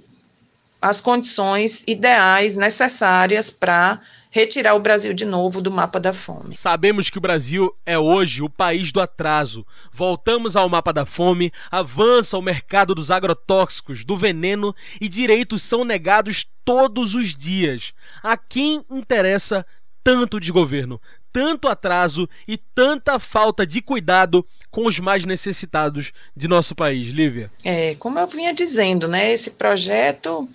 as 0.80 1.00
condições 1.00 1.82
ideais 1.86 2.56
necessárias 2.56 3.50
para 3.50 4.00
retirar 4.34 4.74
o 4.74 4.80
Brasil 4.80 5.14
de 5.14 5.24
novo 5.24 5.62
do 5.62 5.70
mapa 5.70 6.00
da 6.00 6.12
fome. 6.12 6.56
Sabemos 6.56 7.08
que 7.08 7.18
o 7.18 7.20
Brasil 7.20 7.72
é 7.86 7.96
hoje 7.96 8.42
o 8.42 8.50
país 8.50 8.90
do 8.90 9.00
atraso. 9.00 9.64
Voltamos 9.92 10.56
ao 10.56 10.68
mapa 10.68 10.92
da 10.92 11.06
fome, 11.06 11.52
avança 11.70 12.36
o 12.36 12.42
mercado 12.42 12.96
dos 12.96 13.12
agrotóxicos, 13.12 14.04
do 14.04 14.16
veneno 14.16 14.74
e 15.00 15.08
direitos 15.08 15.62
são 15.62 15.84
negados 15.84 16.46
todos 16.64 17.14
os 17.14 17.28
dias. 17.34 17.92
A 18.24 18.36
quem 18.36 18.84
interessa 18.90 19.64
tanto 20.02 20.40
desgoverno, 20.40 21.00
tanto 21.34 21.66
atraso 21.66 22.28
e 22.46 22.56
tanta 22.56 23.18
falta 23.18 23.66
de 23.66 23.82
cuidado 23.82 24.46
com 24.70 24.86
os 24.86 25.00
mais 25.00 25.26
necessitados 25.26 26.12
de 26.36 26.46
nosso 26.46 26.76
país, 26.76 27.08
Lívia? 27.08 27.50
É, 27.64 27.96
como 27.96 28.20
eu 28.20 28.28
vinha 28.28 28.54
dizendo, 28.54 29.08
né, 29.08 29.32
esse 29.32 29.50
projeto 29.50 30.48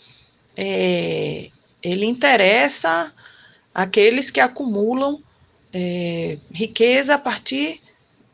é, 0.55 1.49
ele 1.83 2.05
interessa 2.05 3.11
aqueles 3.75 4.31
que 4.31 4.39
acumulam 4.39 5.21
é, 5.73 6.37
riqueza 6.49 7.15
a 7.15 7.19
partir 7.19 7.81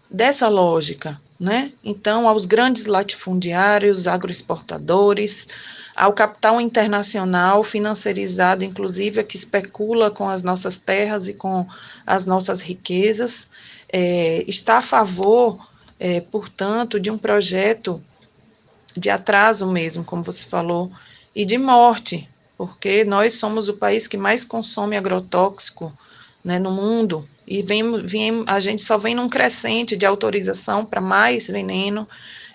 dessa 0.09 0.47
lógica, 0.47 1.19
né? 1.39 1.73
Então, 1.83 2.29
aos 2.29 2.45
grandes 2.45 2.85
latifundiários, 2.85 4.07
agroexportadores, 4.07 5.47
ao 5.95 6.11
capital 6.11 6.59
internacional 6.59 7.63
financiarizado, 7.63 8.65
inclusive, 8.65 9.23
que 9.23 9.37
especula 9.37 10.11
com 10.11 10.27
as 10.27 10.43
nossas 10.43 10.77
terras 10.77 11.27
e 11.27 11.33
com 11.33 11.65
as 12.05 12.25
nossas 12.25 12.61
riquezas, 12.61 13.47
é, 13.87 14.43
está 14.45 14.79
a 14.79 14.81
favor, 14.81 15.57
é, 15.97 16.19
portanto, 16.19 16.99
de 16.99 17.09
um 17.09 17.17
projeto 17.17 18.01
de 18.95 19.09
atraso 19.09 19.67
mesmo, 19.67 20.03
como 20.03 20.21
você 20.21 20.45
falou, 20.45 20.91
e 21.33 21.45
de 21.45 21.57
morte, 21.57 22.27
porque 22.57 23.05
nós 23.05 23.33
somos 23.33 23.69
o 23.69 23.73
país 23.73 24.05
que 24.07 24.17
mais 24.17 24.43
consome 24.43 24.97
agrotóxico 24.97 25.93
né, 26.43 26.59
no 26.59 26.71
mundo, 26.71 27.27
e 27.47 27.61
vem, 27.61 28.01
vem, 28.01 28.43
a 28.47 28.59
gente 28.59 28.81
só 28.81 28.97
vem 28.97 29.15
num 29.15 29.29
crescente 29.29 29.95
de 29.95 30.05
autorização 30.05 30.85
para 30.85 30.99
mais 30.99 31.47
veneno, 31.47 32.07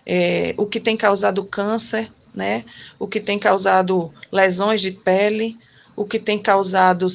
é, 0.04 0.54
o 0.58 0.66
que 0.66 0.80
tem 0.80 0.96
causado 0.96 1.44
câncer, 1.44 2.10
né, 2.34 2.64
o 2.98 3.06
que 3.06 3.20
tem 3.20 3.38
causado 3.38 4.12
lesões 4.30 4.80
de 4.80 4.90
pele, 4.90 5.56
o 5.96 6.04
que 6.04 6.18
tem 6.18 6.38
causado 6.38 7.06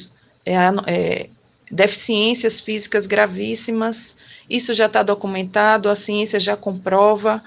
é, 0.44 0.54
é, 0.86 1.28
deficiências 1.70 2.60
físicas 2.60 3.06
gravíssimas. 3.06 4.16
Isso 4.48 4.72
já 4.74 4.86
está 4.86 5.02
documentado, 5.02 5.88
a 5.88 5.96
ciência 5.96 6.38
já 6.38 6.56
comprova, 6.56 7.42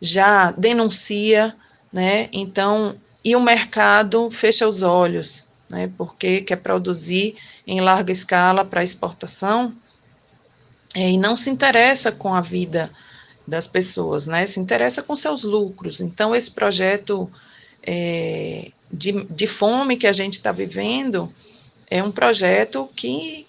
já 0.00 0.50
denuncia, 0.52 1.54
né? 1.92 2.28
Então, 2.32 2.96
e 3.24 3.36
o 3.36 3.40
mercado 3.40 4.30
fecha 4.30 4.66
os 4.66 4.82
olhos, 4.82 5.46
né, 5.68 5.90
porque 5.96 6.40
quer 6.40 6.56
produzir 6.56 7.36
em 7.66 7.80
larga 7.80 8.10
escala 8.10 8.64
para 8.64 8.82
exportação 8.82 9.72
é, 10.94 11.10
e 11.10 11.18
não 11.18 11.36
se 11.36 11.50
interessa 11.50 12.10
com 12.10 12.34
a 12.34 12.40
vida 12.40 12.90
das 13.50 13.66
pessoas, 13.66 14.26
né, 14.26 14.46
se 14.46 14.60
interessa 14.60 15.02
com 15.02 15.14
seus 15.16 15.42
lucros. 15.42 16.00
Então, 16.00 16.34
esse 16.34 16.50
projeto 16.50 17.30
é, 17.82 18.70
de, 18.90 19.24
de 19.24 19.46
fome 19.46 19.96
que 19.96 20.06
a 20.06 20.12
gente 20.12 20.34
está 20.34 20.52
vivendo 20.52 21.30
é 21.90 22.02
um 22.02 22.12
projeto 22.12 22.88
que, 22.94 23.46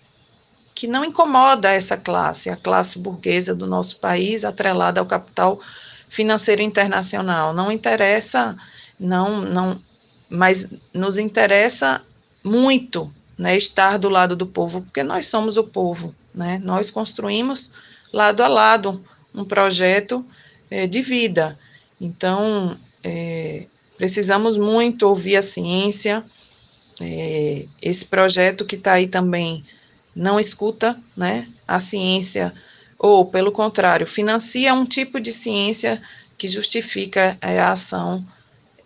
que 0.73 0.87
não 0.87 1.05
incomoda 1.05 1.71
essa 1.71 1.95
classe, 1.95 2.49
a 2.49 2.57
classe 2.57 2.97
burguesa 2.97 3.53
do 3.53 3.67
nosso 3.67 3.97
país, 3.97 4.43
atrelada 4.43 4.99
ao 4.99 5.05
capital 5.05 5.59
financeiro 6.09 6.61
internacional. 6.61 7.53
Não 7.53 7.71
interessa 7.71 8.57
não, 8.99 9.41
não, 9.41 9.79
mas 10.29 10.67
nos 10.93 11.17
interessa 11.17 12.01
muito, 12.43 13.11
né, 13.37 13.57
estar 13.57 13.97
do 13.97 14.09
lado 14.09 14.35
do 14.35 14.45
povo, 14.45 14.81
porque 14.81 15.03
nós 15.03 15.27
somos 15.27 15.57
o 15.57 15.63
povo, 15.63 16.13
né? 16.33 16.59
Nós 16.63 16.91
construímos 16.91 17.71
lado 18.13 18.43
a 18.43 18.47
lado 18.47 19.03
um 19.33 19.43
projeto 19.45 20.25
é, 20.69 20.87
de 20.87 21.01
vida. 21.01 21.57
Então, 21.99 22.77
é, 23.03 23.65
precisamos 23.97 24.57
muito 24.57 25.07
ouvir 25.07 25.35
a 25.35 25.41
ciência. 25.41 26.23
É, 26.99 27.65
esse 27.81 28.05
projeto 28.05 28.65
que 28.65 28.75
está 28.75 28.93
aí 28.93 29.07
também 29.07 29.63
não 30.15 30.39
escuta, 30.39 30.97
né? 31.15 31.47
A 31.67 31.79
ciência, 31.79 32.53
ou 32.97 33.25
pelo 33.25 33.51
contrário, 33.51 34.05
financia 34.05 34.73
um 34.73 34.85
tipo 34.85 35.19
de 35.19 35.31
ciência 35.31 36.01
que 36.37 36.47
justifica 36.47 37.37
é, 37.41 37.59
a 37.59 37.71
ação 37.71 38.25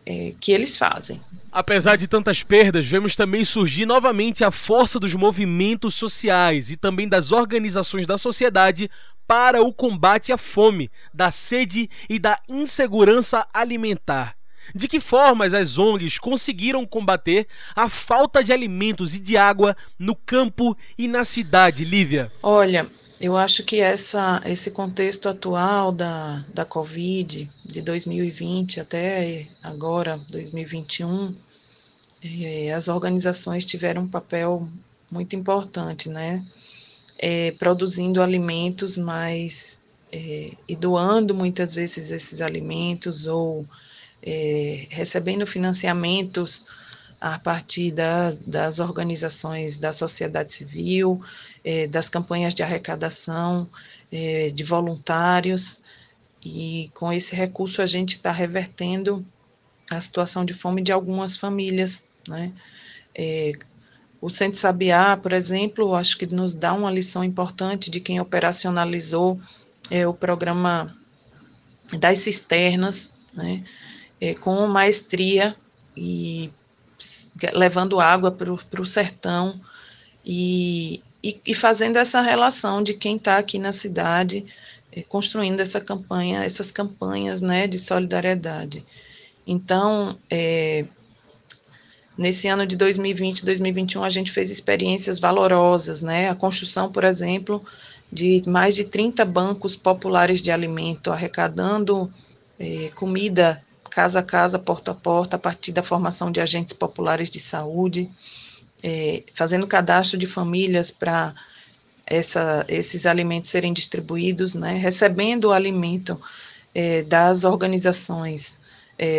é, 0.06 0.34
que 0.40 0.52
eles 0.52 0.78
fazem. 0.78 1.20
Apesar 1.52 1.96
de 1.96 2.06
tantas 2.06 2.44
perdas, 2.44 2.86
vemos 2.86 3.16
também 3.16 3.46
surgir 3.46 3.86
novamente 3.86 4.44
a 4.44 4.52
força 4.52 5.00
dos 5.00 5.14
movimentos 5.14 5.96
sociais 5.96 6.70
e 6.70 6.76
também 6.76 7.08
das 7.08 7.32
organizações 7.32 8.06
da 8.06 8.18
sociedade 8.18 8.92
para 9.28 9.62
o 9.62 9.74
combate 9.74 10.32
à 10.32 10.38
fome, 10.38 10.90
da 11.14 11.32
sede 11.32 11.90
e 12.10 12.20
da 12.20 12.40
insegurança 12.50 13.48
alimentar. 13.54 14.36
De 14.74 14.88
que 14.88 15.00
formas 15.00 15.54
as 15.54 15.78
ONGs 15.78 16.18
conseguiram 16.18 16.86
combater 16.86 17.48
a 17.76 17.90
falta 17.90 18.44
de 18.44 18.52
alimentos 18.52 19.14
e 19.14 19.20
de 19.20 19.38
água 19.38 19.76
no 20.00 20.16
campo 20.16 20.76
e 20.98 21.08
na 21.08 21.24
cidade, 21.24 21.86
Lívia? 21.86 22.32
Olha, 22.42 22.90
eu 23.20 23.38
acho 23.38 23.64
que 23.64 23.80
essa, 23.80 24.42
esse 24.46 24.72
contexto 24.72 25.30
atual 25.30 25.92
da, 25.92 26.44
da 26.54 26.66
Covid, 26.66 27.50
de 27.64 27.82
2020 27.82 28.80
até 28.80 29.48
agora, 29.62 30.20
2021, 30.30 31.36
é, 32.24 32.74
as 32.74 32.88
organizações 32.88 33.64
tiveram 33.64 34.04
um 34.04 34.08
papel 34.08 34.68
muito 35.12 35.36
importante, 35.36 36.10
né? 36.10 36.44
É, 37.18 37.52
produzindo 37.52 38.22
alimentos 38.22 38.98
mais 38.98 39.80
é, 40.12 40.52
e 40.68 40.76
doando 40.76 41.34
muitas 41.34 41.74
vezes 41.74 42.12
esses 42.12 42.42
alimentos 42.42 43.26
ou 43.26 43.66
é, 44.22 44.88
recebendo 44.90 45.46
financiamentos 45.46 46.66
a 47.20 47.40
partir 47.40 47.92
da, 47.92 48.32
das 48.46 48.80
organizações 48.80 49.78
da 49.78 49.94
sociedade 49.94 50.52
civil, 50.52 51.22
é, 51.64 51.88
das 51.88 52.10
campanhas 52.10 52.54
de 52.54 52.62
arrecadação, 52.62 53.68
é, 54.12 54.50
de 54.50 54.64
voluntários, 54.64 55.82
e 56.44 56.92
com 56.94 57.12
esse 57.12 57.36
recurso 57.36 57.82
a 57.82 57.86
gente 57.86 58.12
está 58.18 58.32
revertendo 58.32 59.26
a 59.90 60.00
situação 60.00 60.46
de 60.46 60.54
fome 60.54 60.82
de 60.82 60.92
algumas 60.92 61.38
famílias, 61.38 62.06
né? 62.28 62.54
É, 64.26 64.28
o 64.28 64.30
Centro 64.30 64.60
Sabiá, 64.60 65.18
por 65.18 65.32
exemplo, 65.32 65.94
acho 65.94 66.18
que 66.18 66.26
nos 66.26 66.54
dá 66.54 66.74
uma 66.74 66.92
lição 66.92 67.24
importante 67.24 67.90
de 67.90 68.00
quem 68.00 68.20
operacionalizou 68.20 69.40
é, 69.90 70.08
o 70.08 70.14
programa 70.14 70.96
das 72.00 72.20
cisternas, 72.20 73.12
né? 73.34 73.64
É, 74.20 74.34
com 74.34 74.66
maestria 74.68 75.56
e 75.96 76.50
levando 77.54 78.00
água 78.00 78.32
para 78.32 78.82
o 78.82 78.86
sertão 78.86 79.60
e, 80.26 81.02
e, 81.22 81.40
e, 81.46 81.54
fazendo 81.54 81.98
essa 81.98 82.22
relação 82.22 82.82
de 82.82 82.94
quem 82.94 83.18
está 83.18 83.38
aqui 83.38 83.60
na 83.60 83.74
cidade, 83.74 84.46
eh, 84.94 85.04
construindo 85.04 85.60
essa 85.60 85.82
campanha, 85.82 86.44
essas 86.44 86.72
campanhas 86.72 87.42
né, 87.42 87.68
de 87.68 87.78
solidariedade. 87.78 88.86
Então, 89.46 90.18
é, 90.30 90.86
Nesse 92.18 92.48
ano 92.48 92.66
de 92.66 92.78
2020 92.78 93.40
e 93.40 93.46
2021, 93.46 94.04
a 94.04 94.10
gente 94.10 94.32
fez 94.32 94.50
experiências 94.50 95.20
valorosas, 95.20 96.02
né? 96.02 96.30
A 96.30 96.36
construção, 96.36 96.90
por 96.90 97.04
exemplo, 97.04 97.62
de 98.12 98.42
mais 98.48 98.74
de 98.74 98.86
30 98.86 99.26
bancos 99.26 99.76
populares 99.76 100.42
de 100.42 100.50
alimento, 100.50 101.12
arrecadando 101.12 102.10
eh, 102.58 102.90
comida 102.96 103.62
casa 103.90 104.20
a 104.20 104.24
casa, 104.24 104.60
porta 104.60 104.92
a 104.92 104.94
porta, 104.94 105.36
a 105.36 105.40
partir 105.40 105.72
da 105.72 105.84
formação 105.84 106.32
de 106.32 106.40
agentes 106.40 106.74
populares 106.74 107.30
de 107.30 107.40
saúde, 107.40 108.10
eh, 108.82 109.24
fazendo 109.34 109.68
cadastro 109.68 110.18
de 110.18 110.26
famílias 110.26 110.92
para 110.92 111.34
esses 112.70 113.06
alimentos 113.06 113.50
serem 113.50 113.74
distribuídos, 113.74 114.56
né? 114.56 114.78
Recebendo 114.78 115.46
o 115.46 115.52
alimento 115.52 116.22
eh, 116.74 117.04
das 117.04 117.44
organizações 117.44 118.58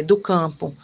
do 0.07 0.17
campo 0.17 0.75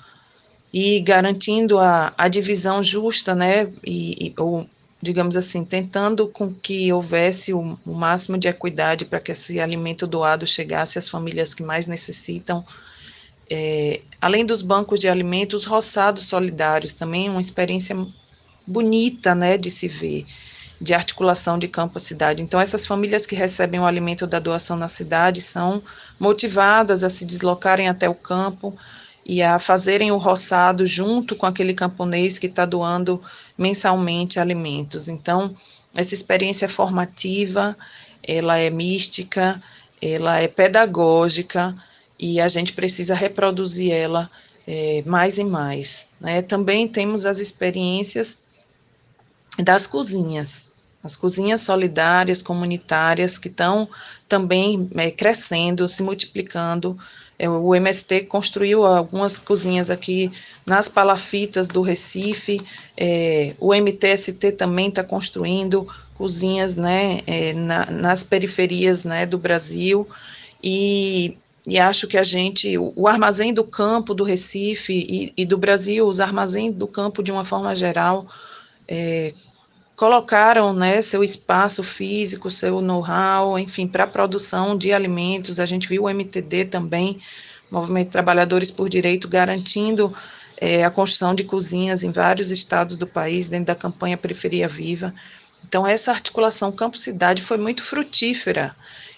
e 0.73 1.01
garantindo 1.01 1.79
a, 1.79 2.15
a 2.17 2.29
divisão 2.29 2.83
justa, 2.83 3.35
né, 3.35 3.71
e, 3.85 4.29
e, 4.29 4.35
ou, 4.39 4.67
digamos 5.03 5.37
assim, 5.37 5.65
tentando 5.65 6.27
com 6.29 6.53
que 6.53 6.91
houvesse 6.93 7.53
o, 7.53 7.79
o 7.85 7.93
máximo 7.93 8.39
de 8.39 8.49
equidade 8.49 9.05
para 9.05 9.21
que 9.21 9.33
esse 9.33 9.61
alimento 9.61 10.07
doado 10.07 10.47
chegasse 10.47 10.99
às 10.99 11.09
famílias 11.09 11.53
que 11.53 11.63
mais 11.63 11.87
necessitam. 11.87 12.65
É, 13.51 14.01
além 14.19 14.47
dos 14.47 14.63
bancos 14.63 14.99
de 14.99 15.09
alimentos, 15.09 15.65
roçados 15.65 16.27
solidários, 16.27 16.95
também 16.95 17.29
uma 17.29 17.41
experiência 17.41 17.95
bonita, 18.67 19.35
né, 19.35 19.59
de 19.59 19.71
se 19.71 19.89
ver, 19.89 20.25
de 20.81 20.95
articulação 20.95 21.59
de 21.59 21.69
campo 21.69 21.99
à 21.99 22.01
cidade. 22.01 22.43
Então, 22.43 22.59
essas 22.59 22.87
famílias 22.87 23.27
que 23.27 23.35
recebem 23.35 23.79
o 23.79 23.85
alimento 23.85 24.27
da 24.27 24.39
doação 24.39 24.77
na 24.77 24.89
cidade 24.89 25.43
são 25.43 25.83
motivadas 26.19 27.05
a 27.05 27.11
se 27.11 27.27
deslocarem 27.27 27.89
até 27.89 28.09
o 28.09 28.15
campo, 28.15 28.75
e 29.25 29.43
a 29.43 29.59
fazerem 29.59 30.11
o 30.11 30.17
roçado 30.17 30.87
junto 30.87 31.37
com 31.37 31.47
aquele 31.47 31.75
camponês 31.75 32.39
que 32.39 32.47
está 32.47 32.67
doando 32.67 33.23
mensalmente 33.57 34.41
alimentos. 34.41 35.09
Então, 35.09 35.55
essa 35.95 36.15
experiência 36.15 36.69
formativa, 36.69 37.77
ela 38.23 38.59
é 38.59 38.71
mística, 38.71 39.63
ela 40.01 40.39
é 40.39 40.49
pedagógica 40.49 41.75
e 42.19 42.41
a 42.41 42.49
gente 42.49 42.73
precisa 42.73 43.15
reproduzir 43.15 43.93
ela 43.93 44.29
é, 44.67 45.03
mais 45.07 45.39
e 45.39 45.45
mais. 45.45 46.09
Né? 46.21 46.43
Também 46.43 46.89
temos 46.89 47.27
as 47.27 47.39
experiências 47.39 48.41
das 49.59 49.87
cozinhas, 49.87 50.71
as 51.03 51.17
cozinhas 51.17 51.61
solidárias, 51.61 52.43
comunitárias, 52.43 53.39
que 53.39 53.49
estão 53.49 53.89
também 54.29 54.89
é, 54.97 55.11
crescendo, 55.11 55.89
se 55.89 56.03
multiplicando 56.03 56.99
o 57.49 57.75
MST 57.75 58.23
construiu 58.23 58.85
algumas 58.85 59.39
cozinhas 59.39 59.91
aqui 59.91 60.31
nas 60.65 60.89
palafitas 60.89 61.69
do 61.69 61.83
Recife, 61.83 62.61
é, 62.97 63.55
o 63.59 63.75
MTST 63.75 64.53
também 64.53 64.89
está 64.89 65.03
construindo 65.03 65.87
cozinhas 66.17 66.77
né, 66.77 67.21
é, 67.27 67.53
na, 67.53 67.87
nas 67.87 68.23
periferias 68.23 69.05
né, 69.05 69.27
do 69.27 69.39
Brasil, 69.39 70.07
e, 70.63 71.37
e 71.67 71.79
acho 71.79 72.07
que 72.07 72.17
a 72.17 72.23
gente, 72.23 72.79
o, 72.79 72.93
o 72.95 73.09
armazém 73.09 73.53
do 73.53 73.65
campo 73.65 74.15
do 74.15 74.23
Recife 74.23 74.93
e, 74.93 75.33
e, 75.37 75.45
do 75.45 75.59
Brasil, 75.59 76.07
os 76.07 76.21
armazéns 76.21 76.73
do 76.73 76.87
campo 76.87 77.23
de 77.23 77.33
uma 77.33 77.45
forma 77.45 77.75
geral, 77.75 78.27
é, 78.87 79.35
colocaram 79.97 80.73
né, 80.73 81.01
seu 81.03 81.23
espaço 81.23 81.83
físico, 81.83 82.51
seu 82.51 82.81
know-how, 82.81 83.59
enfim, 83.59 83.87
para 83.87 84.05
a 84.05 84.07
produção 84.07 84.77
de 84.77 84.93
alimentos. 84.93 85.61
A 85.61 85.67
gente 85.67 85.89
viu 85.89 86.05
o 86.05 86.11
MTD 86.11 86.67
também, 86.67 87.21
Movimento 87.71 88.11
Trabalhadores 88.11 88.71
por 88.71 88.89
Direito, 88.89 89.29
garantindo 89.29 90.15
é, 90.59 90.85
a 90.85 90.91
construção 90.91 91.35
de 91.35 91.45
cozinhas 91.45 92.05
em 92.05 92.11
vários 92.11 92.51
estados 92.51 92.97
do 92.97 93.07
país, 93.07 93.49
dentro 93.49 93.67
da 93.67 93.75
campanha 93.75 94.17
Periferia 94.17 94.69
Viva. 94.69 95.15
Então, 95.67 95.87
essa 95.87 96.11
articulação 96.11 96.73
campo-cidade 96.73 97.43
foi 97.43 97.57
muito 97.57 97.83
frutífera. 97.83 98.75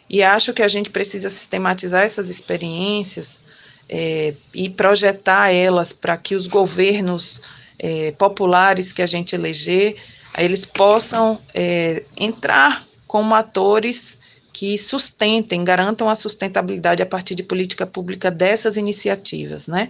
E 0.09 0.23
acho 0.23 0.53
que 0.53 0.63
a 0.63 0.69
gente 0.69 0.91
precisa 0.91 1.31
sistematizar 1.31 2.03
essas 2.03 2.29
experiências 2.29 3.41
é, 3.89 4.35
e 4.53 4.69
projetar 4.69 5.51
elas 5.51 5.93
para 5.93 6.17
que 6.17 6.35
os 6.35 6.47
governos 6.47 7.43
é, 7.79 8.13
populares 8.13 8.93
que 8.93 9.03
a 9.03 9.07
gente 9.07 9.35
eleger 9.35 9.97
eles 10.39 10.65
possam 10.65 11.39
é, 11.55 12.03
entrar 12.17 12.85
como 13.07 13.35
atores 13.35 14.19
que 14.53 14.79
sustentem, 14.79 15.65
garantam 15.65 16.09
a 16.09 16.15
sustentabilidade 16.15 17.03
a 17.03 17.07
partir 17.07 17.35
de 17.35 17.43
política 17.43 17.85
pública 17.85 18.31
dessas 18.31 18.77
iniciativas, 18.77 19.67
né? 19.67 19.89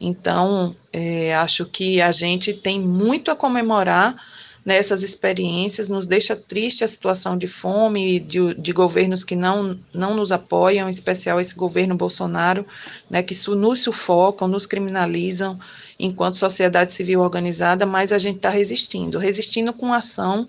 Então, 0.00 0.74
é, 0.90 1.34
acho 1.36 1.66
que 1.66 2.00
a 2.00 2.10
gente 2.10 2.54
tem 2.54 2.80
muito 2.80 3.30
a 3.30 3.36
comemorar 3.36 4.16
nessas 4.66 5.04
experiências, 5.04 5.88
nos 5.88 6.08
deixa 6.08 6.34
triste 6.34 6.82
a 6.82 6.88
situação 6.88 7.38
de 7.38 7.46
fome 7.46 8.18
de, 8.18 8.52
de 8.54 8.72
governos 8.72 9.22
que 9.22 9.36
não, 9.36 9.78
não 9.94 10.12
nos 10.16 10.32
apoiam, 10.32 10.88
em 10.88 10.90
especial 10.90 11.40
esse 11.40 11.54
governo 11.54 11.94
Bolsonaro, 11.94 12.66
né, 13.08 13.22
que 13.22 13.32
nos 13.50 13.78
sufocam, 13.78 14.48
nos 14.48 14.66
criminalizam 14.66 15.56
enquanto 16.00 16.36
sociedade 16.36 16.92
civil 16.92 17.20
organizada, 17.20 17.86
mas 17.86 18.10
a 18.10 18.18
gente 18.18 18.38
está 18.38 18.50
resistindo, 18.50 19.18
resistindo 19.18 19.72
com 19.72 19.94
ação 19.94 20.48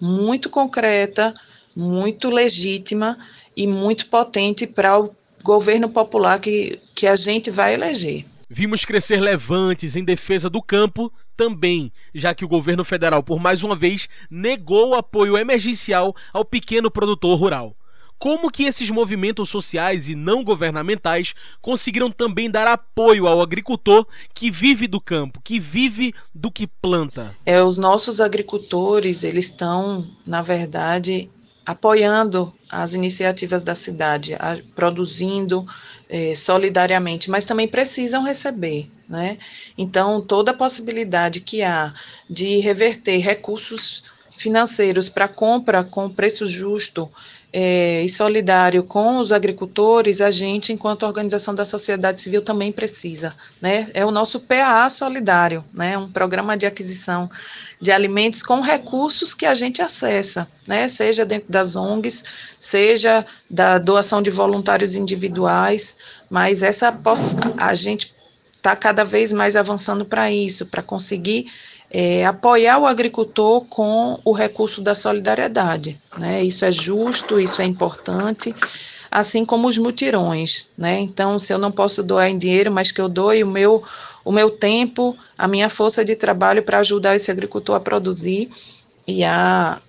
muito 0.00 0.48
concreta, 0.48 1.34
muito 1.76 2.30
legítima 2.30 3.18
e 3.54 3.66
muito 3.66 4.06
potente 4.06 4.66
para 4.66 4.98
o 4.98 5.14
governo 5.44 5.90
popular 5.90 6.40
que, 6.40 6.80
que 6.94 7.06
a 7.06 7.14
gente 7.14 7.50
vai 7.50 7.74
eleger. 7.74 8.24
Vimos 8.52 8.84
crescer 8.84 9.20
levantes 9.20 9.94
em 9.94 10.02
defesa 10.02 10.50
do 10.50 10.60
campo 10.60 11.12
também, 11.36 11.92
já 12.12 12.34
que 12.34 12.44
o 12.44 12.48
governo 12.48 12.84
federal, 12.84 13.22
por 13.22 13.38
mais 13.38 13.62
uma 13.62 13.76
vez, 13.76 14.08
negou 14.28 14.88
o 14.88 14.94
apoio 14.96 15.38
emergencial 15.38 16.12
ao 16.32 16.44
pequeno 16.44 16.90
produtor 16.90 17.38
rural. 17.38 17.76
Como 18.18 18.50
que 18.50 18.64
esses 18.64 18.90
movimentos 18.90 19.48
sociais 19.48 20.08
e 20.08 20.16
não 20.16 20.42
governamentais 20.42 21.32
conseguiram 21.60 22.10
também 22.10 22.50
dar 22.50 22.66
apoio 22.66 23.28
ao 23.28 23.40
agricultor 23.40 24.04
que 24.34 24.50
vive 24.50 24.88
do 24.88 25.00
campo, 25.00 25.40
que 25.44 25.60
vive 25.60 26.12
do 26.34 26.50
que 26.50 26.66
planta? 26.66 27.36
É, 27.46 27.62
os 27.62 27.78
nossos 27.78 28.20
agricultores, 28.20 29.22
eles 29.22 29.44
estão, 29.44 30.04
na 30.26 30.42
verdade, 30.42 31.30
apoiando 31.64 32.52
as 32.68 32.94
iniciativas 32.94 33.62
da 33.62 33.74
cidade, 33.74 34.34
a, 34.34 34.58
produzindo 34.74 35.66
é, 36.08 36.34
solidariamente, 36.34 37.30
mas 37.30 37.44
também 37.44 37.68
precisam 37.68 38.24
receber, 38.24 38.90
né? 39.08 39.38
Então, 39.76 40.20
toda 40.20 40.50
a 40.50 40.56
possibilidade 40.56 41.40
que 41.40 41.62
há 41.62 41.92
de 42.28 42.58
reverter 42.58 43.18
recursos 43.18 44.02
financeiros 44.30 45.08
para 45.08 45.28
compra 45.28 45.84
com 45.84 46.08
preço 46.08 46.46
justo 46.46 47.10
é, 47.52 48.02
e 48.04 48.08
solidário 48.08 48.84
com 48.84 49.18
os 49.18 49.32
agricultores, 49.32 50.20
a 50.20 50.30
gente, 50.30 50.72
enquanto 50.72 51.04
organização 51.04 51.54
da 51.54 51.64
sociedade 51.64 52.20
civil, 52.20 52.42
também 52.42 52.70
precisa. 52.70 53.34
Né? 53.60 53.90
É 53.92 54.04
o 54.04 54.10
nosso 54.10 54.40
PAA 54.40 54.88
solidário, 54.88 55.64
né? 55.72 55.98
um 55.98 56.08
programa 56.08 56.56
de 56.56 56.66
aquisição 56.66 57.28
de 57.80 57.90
alimentos 57.90 58.42
com 58.42 58.60
recursos 58.60 59.34
que 59.34 59.46
a 59.46 59.54
gente 59.54 59.82
acessa, 59.82 60.46
né? 60.66 60.86
seja 60.86 61.24
dentro 61.24 61.50
das 61.50 61.74
ONGs, 61.74 62.24
seja 62.58 63.26
da 63.48 63.78
doação 63.78 64.22
de 64.22 64.30
voluntários 64.30 64.94
individuais, 64.94 65.96
mas 66.28 66.62
essa 66.62 66.96
a 67.56 67.74
gente 67.74 68.14
está 68.52 68.76
cada 68.76 69.04
vez 69.04 69.32
mais 69.32 69.56
avançando 69.56 70.04
para 70.04 70.30
isso, 70.30 70.66
para 70.66 70.82
conseguir 70.82 71.50
é, 71.90 72.24
apoiar 72.24 72.78
o 72.78 72.86
agricultor 72.86 73.64
com 73.64 74.18
o 74.24 74.32
recurso 74.32 74.80
da 74.80 74.94
solidariedade. 74.94 75.98
Né? 76.16 76.42
Isso 76.44 76.64
é 76.64 76.70
justo, 76.70 77.40
isso 77.40 77.60
é 77.60 77.64
importante, 77.64 78.54
assim 79.10 79.44
como 79.44 79.66
os 79.66 79.76
mutirões. 79.76 80.68
Né? 80.78 81.00
Então, 81.00 81.38
se 81.38 81.52
eu 81.52 81.58
não 81.58 81.72
posso 81.72 82.02
doar 82.02 82.28
em 82.28 82.38
dinheiro, 82.38 82.70
mas 82.70 82.92
que 82.92 83.00
eu 83.00 83.08
doe 83.08 83.42
o 83.42 83.46
meu, 83.46 83.82
o 84.24 84.30
meu 84.30 84.50
tempo, 84.50 85.16
a 85.36 85.48
minha 85.48 85.68
força 85.68 86.04
de 86.04 86.14
trabalho 86.14 86.62
para 86.62 86.78
ajudar 86.78 87.16
esse 87.16 87.30
agricultor 87.30 87.74
a 87.74 87.80
produzir 87.80 88.48
e, 89.06 89.24
a, 89.24 89.80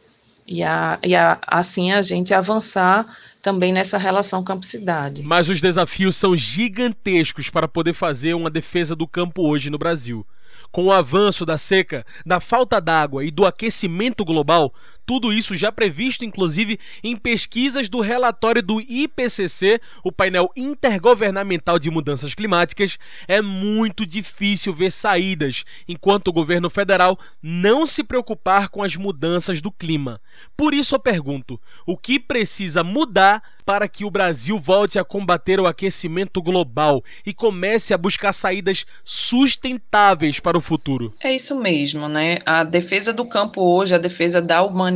e, 0.48 0.64
a, 0.64 0.98
e 1.04 1.16
a, 1.16 1.38
assim 1.46 1.92
a 1.92 2.02
gente 2.02 2.34
avançar 2.34 3.06
também 3.44 3.72
nessa 3.72 3.98
relação 3.98 4.44
campo-cidade. 4.44 5.24
Mas 5.24 5.50
os 5.50 5.62
desafios 5.62 6.16
são 6.16 6.36
gigantescos 6.36 7.50
para 7.50 7.68
poder 7.68 7.94
fazer 7.94 8.34
uma 8.34 8.50
defesa 8.50 8.96
do 8.96 9.08
campo 9.08 9.48
hoje 9.48 9.70
no 9.70 9.78
Brasil. 9.78 10.26
Com 10.72 10.86
o 10.86 10.92
avanço 10.92 11.46
da 11.46 11.58
seca, 11.58 12.06
da 12.26 12.40
falta 12.40 12.80
d'água 12.80 13.26
e 13.26 13.32
do 13.32 13.46
aquecimento 13.46 14.24
global, 14.24 14.74
Tudo 15.06 15.34
isso 15.34 15.56
já 15.56 15.72
previsto, 15.72 16.24
inclusive, 16.24 16.80
em 17.04 17.16
pesquisas 17.18 17.90
do 17.90 18.00
relatório 18.00 18.64
do 18.64 18.80
IPCC, 18.80 19.82
o 20.04 20.12
painel 20.12 20.50
intergovernamental 20.56 21.78
de 21.78 21.90
mudanças 21.90 22.34
climáticas, 22.34 22.98
é 23.28 23.42
muito 23.42 24.06
difícil 24.06 24.74
ver 24.74 24.92
saídas 24.92 25.64
enquanto 25.88 26.30
o 26.30 26.34
governo 26.34 26.70
federal 26.70 27.18
não 27.42 27.86
se 27.86 28.04
preocupar 28.04 28.70
com 28.70 28.84
as 28.84 28.96
mudanças 28.96 29.62
do 29.62 29.72
clima. 29.72 30.22
Por 30.56 30.74
isso 30.74 30.96
eu 30.96 31.00
pergunto: 31.00 31.60
o 31.86 31.98
que 31.98 32.20
precisa 32.20 32.84
mudar 32.84 33.42
para 33.66 33.88
que 33.88 34.04
o 34.04 34.12
Brasil 34.12 34.60
volte 34.60 34.98
a 34.98 35.04
combater 35.04 35.60
o 35.60 35.68
aquecimento 35.68 36.42
global 36.42 37.04
e 37.26 37.34
comece 37.34 37.94
a 37.94 37.98
buscar 37.98 38.34
saídas 38.34 38.86
sustentáveis 39.04 40.40
para 40.40 40.58
o 40.58 40.62
futuro? 40.62 41.14
É 41.22 41.34
isso 41.34 41.56
mesmo, 41.56 42.08
né? 42.08 42.40
A 42.46 42.64
defesa 42.64 43.14
do 43.14 43.26
campo 43.26 43.62
hoje, 43.62 43.94
a 43.94 43.98
defesa 43.98 44.42
da 44.42 44.62
humanidade 44.62 44.91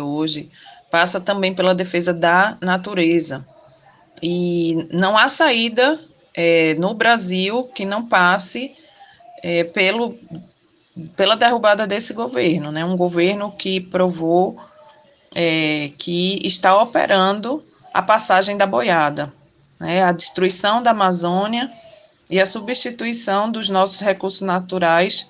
hoje, 0.00 0.50
passa 0.90 1.20
também 1.20 1.54
pela 1.54 1.74
defesa 1.74 2.12
da 2.12 2.56
natureza. 2.60 3.44
E 4.22 4.86
não 4.92 5.18
há 5.18 5.28
saída 5.28 5.98
é, 6.34 6.74
no 6.74 6.94
Brasil 6.94 7.64
que 7.74 7.84
não 7.84 8.08
passe 8.08 8.74
é, 9.42 9.64
pelo, 9.64 10.16
pela 11.16 11.36
derrubada 11.36 11.86
desse 11.86 12.12
governo, 12.12 12.72
né? 12.72 12.84
Um 12.84 12.96
governo 12.96 13.52
que 13.52 13.80
provou 13.80 14.56
é, 15.34 15.90
que 15.98 16.38
está 16.46 16.80
operando 16.80 17.62
a 17.92 18.00
passagem 18.00 18.56
da 18.56 18.66
boiada, 18.66 19.32
né? 19.78 20.02
A 20.02 20.12
destruição 20.12 20.82
da 20.82 20.92
Amazônia 20.92 21.70
e 22.30 22.40
a 22.40 22.46
substituição 22.46 23.50
dos 23.50 23.68
nossos 23.68 24.00
recursos 24.00 24.40
naturais 24.40 25.26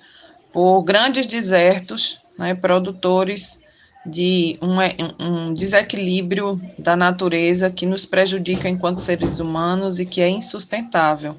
por 0.53 0.83
grandes 0.83 1.27
desertos, 1.27 2.19
né? 2.37 2.55
Produtores 2.55 3.59
de 4.05 4.57
um, 4.61 4.77
um, 5.25 5.53
desequilíbrio 5.53 6.61
da 6.77 6.95
natureza 6.95 7.71
que 7.71 7.85
nos 7.85 8.05
prejudica 8.05 8.69
enquanto 8.69 9.01
seres 9.01 9.39
humanos 9.39 9.99
e 9.99 10.05
que 10.05 10.21
é 10.21 10.29
insustentável. 10.29 11.35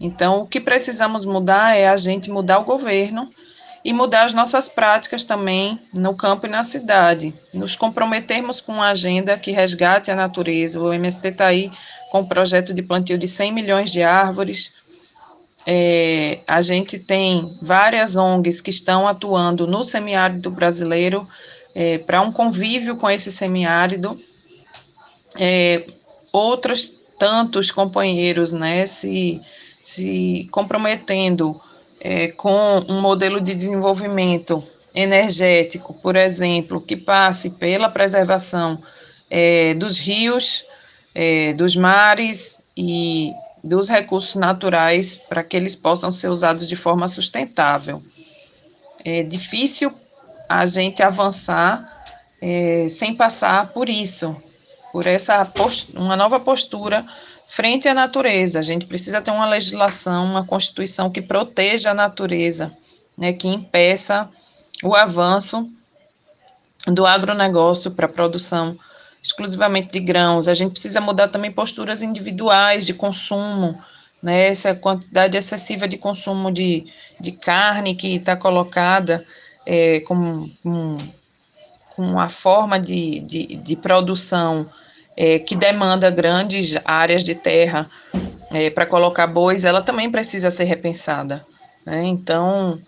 Então, 0.00 0.40
o 0.40 0.46
que 0.46 0.60
precisamos 0.60 1.26
mudar 1.26 1.76
é 1.76 1.88
a 1.88 1.96
gente 1.96 2.30
mudar 2.30 2.58
o 2.58 2.64
governo 2.64 3.30
e 3.84 3.92
mudar 3.92 4.24
as 4.24 4.34
nossas 4.34 4.68
práticas 4.68 5.24
também 5.24 5.78
no 5.92 6.14
campo 6.14 6.46
e 6.46 6.50
na 6.50 6.64
cidade. 6.64 7.34
Nos 7.52 7.76
comprometermos 7.76 8.60
com 8.60 8.72
uma 8.72 8.88
agenda 8.88 9.36
que 9.36 9.50
resgate 9.50 10.10
a 10.10 10.16
natureza. 10.16 10.80
O 10.80 10.92
MST 10.92 11.28
está 11.28 11.46
aí 11.46 11.70
com 12.10 12.20
o 12.20 12.26
projeto 12.26 12.72
de 12.72 12.82
plantio 12.82 13.18
de 13.18 13.28
100 13.28 13.52
milhões 13.52 13.90
de 13.90 14.02
árvores. 14.02 14.72
É, 15.66 16.40
a 16.46 16.60
gente 16.60 16.98
tem 16.98 17.56
várias 17.60 18.16
ONGs 18.16 18.60
que 18.60 18.70
estão 18.70 19.06
atuando 19.06 19.66
no 19.66 19.84
semiárido 19.84 20.50
brasileiro 20.50 21.26
é, 21.74 21.98
para 21.98 22.20
um 22.20 22.32
convívio 22.32 22.96
com 22.96 23.10
esse 23.10 23.30
semiárido. 23.30 24.20
É, 25.38 25.84
outros 26.32 26.92
tantos 27.18 27.70
companheiros 27.70 28.52
né, 28.52 28.84
se, 28.86 29.40
se 29.82 30.48
comprometendo 30.50 31.60
é, 32.00 32.28
com 32.28 32.84
um 32.88 33.00
modelo 33.00 33.40
de 33.40 33.54
desenvolvimento 33.54 34.62
energético, 34.94 35.94
por 35.94 36.16
exemplo, 36.16 36.80
que 36.80 36.96
passe 36.96 37.50
pela 37.50 37.88
preservação 37.88 38.82
é, 39.30 39.72
dos 39.74 39.98
rios, 39.98 40.64
é, 41.14 41.52
dos 41.52 41.76
mares 41.76 42.58
e 42.76 43.32
dos 43.62 43.88
recursos 43.88 44.34
naturais 44.34 45.16
para 45.16 45.44
que 45.44 45.56
eles 45.56 45.76
possam 45.76 46.10
ser 46.10 46.28
usados 46.28 46.66
de 46.66 46.76
forma 46.76 47.06
sustentável. 47.06 48.02
É 49.04 49.22
difícil 49.22 49.92
a 50.48 50.66
gente 50.66 51.02
avançar 51.02 52.04
é, 52.40 52.88
sem 52.88 53.14
passar 53.14 53.68
por 53.68 53.88
isso, 53.88 54.36
por 54.90 55.06
essa 55.06 55.50
uma 55.94 56.16
nova 56.16 56.40
postura 56.40 57.04
frente 57.46 57.86
à 57.86 57.94
natureza. 57.94 58.58
A 58.58 58.62
gente 58.62 58.86
precisa 58.86 59.20
ter 59.20 59.30
uma 59.30 59.46
legislação, 59.46 60.24
uma 60.24 60.44
constituição 60.44 61.10
que 61.10 61.22
proteja 61.22 61.90
a 61.90 61.94
natureza, 61.94 62.72
né, 63.16 63.32
que 63.32 63.46
impeça 63.46 64.28
o 64.82 64.94
avanço 64.94 65.70
do 66.86 67.06
agronegócio 67.06 67.92
para 67.92 68.06
a 68.06 68.08
produção 68.08 68.76
exclusivamente 69.22 69.92
de 69.92 70.00
grãos. 70.00 70.48
A 70.48 70.54
gente 70.54 70.72
precisa 70.72 71.00
mudar 71.00 71.28
também 71.28 71.52
posturas 71.52 72.02
individuais 72.02 72.84
de 72.84 72.92
consumo, 72.92 73.78
né, 74.22 74.48
essa 74.48 74.74
quantidade 74.74 75.36
excessiva 75.36 75.86
de 75.86 75.96
consumo 75.96 76.50
de, 76.50 76.86
de 77.20 77.32
carne 77.32 77.94
que 77.94 78.16
está 78.16 78.34
colocada 78.34 79.24
é, 79.66 80.00
com, 80.00 80.48
com, 80.62 80.96
com 81.94 82.20
a 82.20 82.28
forma 82.28 82.78
de, 82.78 83.20
de, 83.20 83.46
de 83.56 83.76
produção 83.76 84.66
é, 85.16 85.38
que 85.38 85.54
demanda 85.54 86.10
grandes 86.10 86.76
áreas 86.84 87.22
de 87.22 87.34
terra 87.34 87.88
é, 88.50 88.70
para 88.70 88.86
colocar 88.86 89.26
bois, 89.26 89.64
ela 89.64 89.82
também 89.82 90.10
precisa 90.10 90.50
ser 90.50 90.64
repensada. 90.64 91.44
Né? 91.84 92.04
Então, 92.04 92.78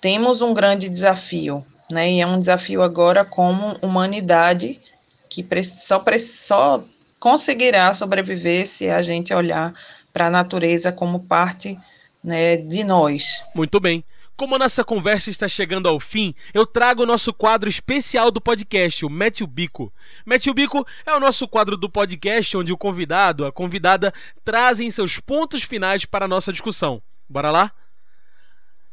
temos 0.00 0.40
um 0.40 0.52
grande 0.52 0.88
desafio, 0.88 1.64
né? 1.90 2.10
e 2.10 2.20
é 2.20 2.26
um 2.26 2.38
desafio 2.38 2.82
agora 2.82 3.24
como 3.24 3.76
humanidade 3.82 4.80
que 5.28 5.44
só, 5.62 6.02
só 6.18 6.84
conseguirá 7.18 7.92
sobreviver 7.92 8.66
se 8.66 8.88
a 8.88 9.02
gente 9.02 9.34
olhar 9.34 9.74
para 10.12 10.26
a 10.28 10.30
natureza 10.30 10.90
como 10.90 11.20
parte 11.20 11.78
né, 12.22 12.56
de 12.56 12.82
nós. 12.84 13.44
Muito 13.54 13.78
bem. 13.78 14.02
Como 14.36 14.54
a 14.54 14.58
nossa 14.58 14.84
conversa 14.84 15.30
está 15.30 15.48
chegando 15.48 15.88
ao 15.88 15.98
fim, 15.98 16.34
eu 16.52 16.66
trago 16.66 17.02
o 17.02 17.06
nosso 17.06 17.32
quadro 17.32 17.70
especial 17.70 18.30
do 18.30 18.38
podcast, 18.38 19.02
o 19.06 19.08
Mete 19.08 19.42
o 19.42 19.46
Bico. 19.46 19.90
Mete 20.26 20.50
o 20.50 20.54
Bico 20.54 20.86
é 21.06 21.14
o 21.14 21.20
nosso 21.20 21.48
quadro 21.48 21.74
do 21.74 21.88
podcast 21.88 22.54
onde 22.54 22.70
o 22.70 22.76
convidado, 22.76 23.46
a 23.46 23.52
convidada, 23.52 24.12
trazem 24.44 24.90
seus 24.90 25.18
pontos 25.18 25.62
finais 25.62 26.04
para 26.04 26.26
a 26.26 26.28
nossa 26.28 26.52
discussão. 26.52 27.00
Bora 27.26 27.50
lá? 27.50 27.72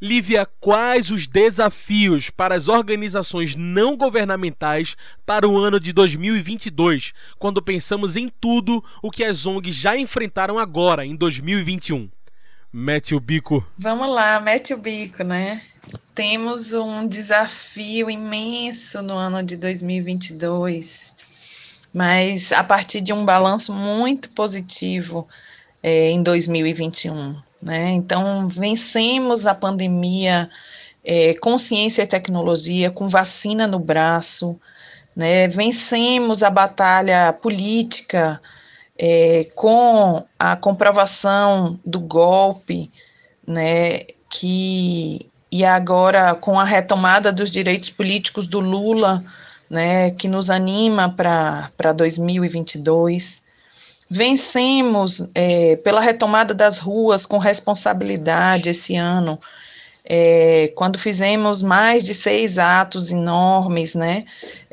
Lívia, 0.02 0.48
quais 0.62 1.12
os 1.12 1.28
desafios 1.28 2.30
para 2.30 2.56
as 2.56 2.70
organizações 2.70 3.54
não 3.54 3.98
governamentais 3.98 4.96
para 5.26 5.46
o 5.46 5.58
ano 5.58 5.78
de 5.78 5.92
2022, 5.92 7.14
quando 7.38 7.62
pensamos 7.62 8.16
em 8.16 8.30
tudo 8.30 8.82
o 9.02 9.12
que 9.12 9.26
as 9.26 9.46
ONGs 9.46 9.76
já 9.76 9.98
enfrentaram 9.98 10.58
agora, 10.58 11.06
em 11.06 11.18
2021? 11.18 12.10
Mete 12.76 13.14
o 13.14 13.20
bico. 13.20 13.64
Vamos 13.78 14.10
lá, 14.10 14.40
mete 14.40 14.74
o 14.74 14.78
bico, 14.80 15.24
né? 15.24 15.62
Temos 16.16 16.74
um 16.74 17.06
desafio 17.06 18.10
imenso 18.10 19.00
no 19.04 19.16
ano 19.16 19.44
de 19.44 19.56
2022, 19.58 21.14
mas 21.94 22.52
a 22.52 22.64
partir 22.64 23.00
de 23.00 23.14
um 23.14 23.24
balanço 23.24 23.72
muito 23.72 24.30
positivo 24.30 25.28
é, 25.84 26.10
em 26.10 26.24
2021, 26.24 27.40
né? 27.62 27.92
Então, 27.92 28.48
vencemos 28.48 29.46
a 29.46 29.54
pandemia 29.54 30.50
é, 31.06 31.36
com 31.36 31.60
ciência 31.60 32.02
e 32.02 32.08
tecnologia, 32.08 32.90
com 32.90 33.08
vacina 33.08 33.68
no 33.68 33.78
braço, 33.78 34.60
né? 35.16 35.48
Vencemos 35.48 36.42
a 36.42 36.50
batalha 36.50 37.32
política 37.34 38.42
é, 38.98 39.48
com 39.56 40.24
a 40.38 40.56
comprovação 40.56 41.80
do 41.86 42.00
golpe, 42.00 42.92
né, 43.48 44.02
que 44.30 45.30
e 45.52 45.64
agora 45.64 46.34
com 46.34 46.60
a 46.60 46.64
retomada 46.64 47.32
dos 47.32 47.52
direitos 47.52 47.92
políticos 47.92 48.48
do 48.48 48.60
Lula, 48.60 49.24
né, 49.70 50.10
que 50.12 50.28
nos 50.28 50.50
anima 50.50 51.10
para 51.10 51.94
2022. 51.94 53.42
Vencemos 54.10 55.28
é, 55.36 55.76
pela 55.78 56.02
retomada 56.02 56.54
das 56.54 56.80
ruas 56.80 57.26
com 57.26 57.38
responsabilidade 57.38 58.70
esse 58.70 58.96
ano, 58.96 59.40
é, 60.06 60.72
quando 60.76 61.00
fizemos 61.00 61.62
mais 61.62 62.04
de 62.04 62.14
seis 62.14 62.58
atos 62.58 63.12
enormes, 63.12 63.96
né? 63.96 64.26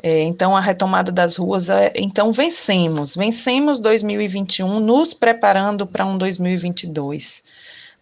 É, 0.03 0.23
então, 0.23 0.55
a 0.57 0.59
retomada 0.59 1.11
das 1.11 1.37
ruas, 1.37 1.69
é, 1.69 1.93
então 1.95 2.33
vencemos, 2.33 3.15
vencemos 3.15 3.79
2021, 3.79 4.79
nos 4.79 5.13
preparando 5.13 5.87
para 5.87 6.05
um 6.05 6.17
2022, 6.17 7.41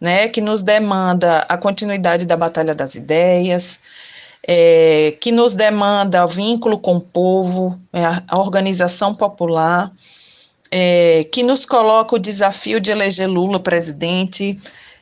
né? 0.01 0.27
Que 0.27 0.41
nos 0.41 0.63
demanda 0.63 1.39
a 1.49 1.57
continuidade 1.57 2.25
da 2.25 2.35
Batalha 2.35 2.73
das 2.73 2.95
Ideias, 2.95 3.79
é, 4.47 5.15
que 5.21 5.31
nos 5.31 5.53
demanda 5.53 6.25
o 6.25 6.27
vínculo 6.27 6.79
com 6.79 6.97
o 6.97 7.01
povo, 7.01 7.79
é, 7.93 8.03
a 8.27 8.39
organização 8.39 9.13
popular, 9.13 9.91
é, 10.71 11.25
que 11.31 11.43
nos 11.43 11.65
coloca 11.65 12.15
o 12.15 12.19
desafio 12.19 12.79
de 12.79 12.89
eleger 12.89 13.27
Lula 13.27 13.59
presidente, 13.59 14.59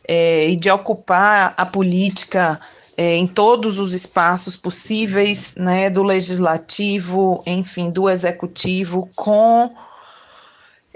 é, 0.08 0.50
e 0.50 0.56
de 0.56 0.70
ocupar 0.72 1.54
a 1.58 1.65
política 1.65 2.60
é, 2.96 3.15
em 3.15 3.28
todos 3.28 3.78
os 3.78 3.93
espaços 3.93 4.56
possíveis, 4.56 5.54
né, 5.56 5.89
do 5.89 6.02
legislativo, 6.02 7.43
enfim, 7.46 7.91
do 7.91 8.10
executivo, 8.10 9.10
com 9.15 9.72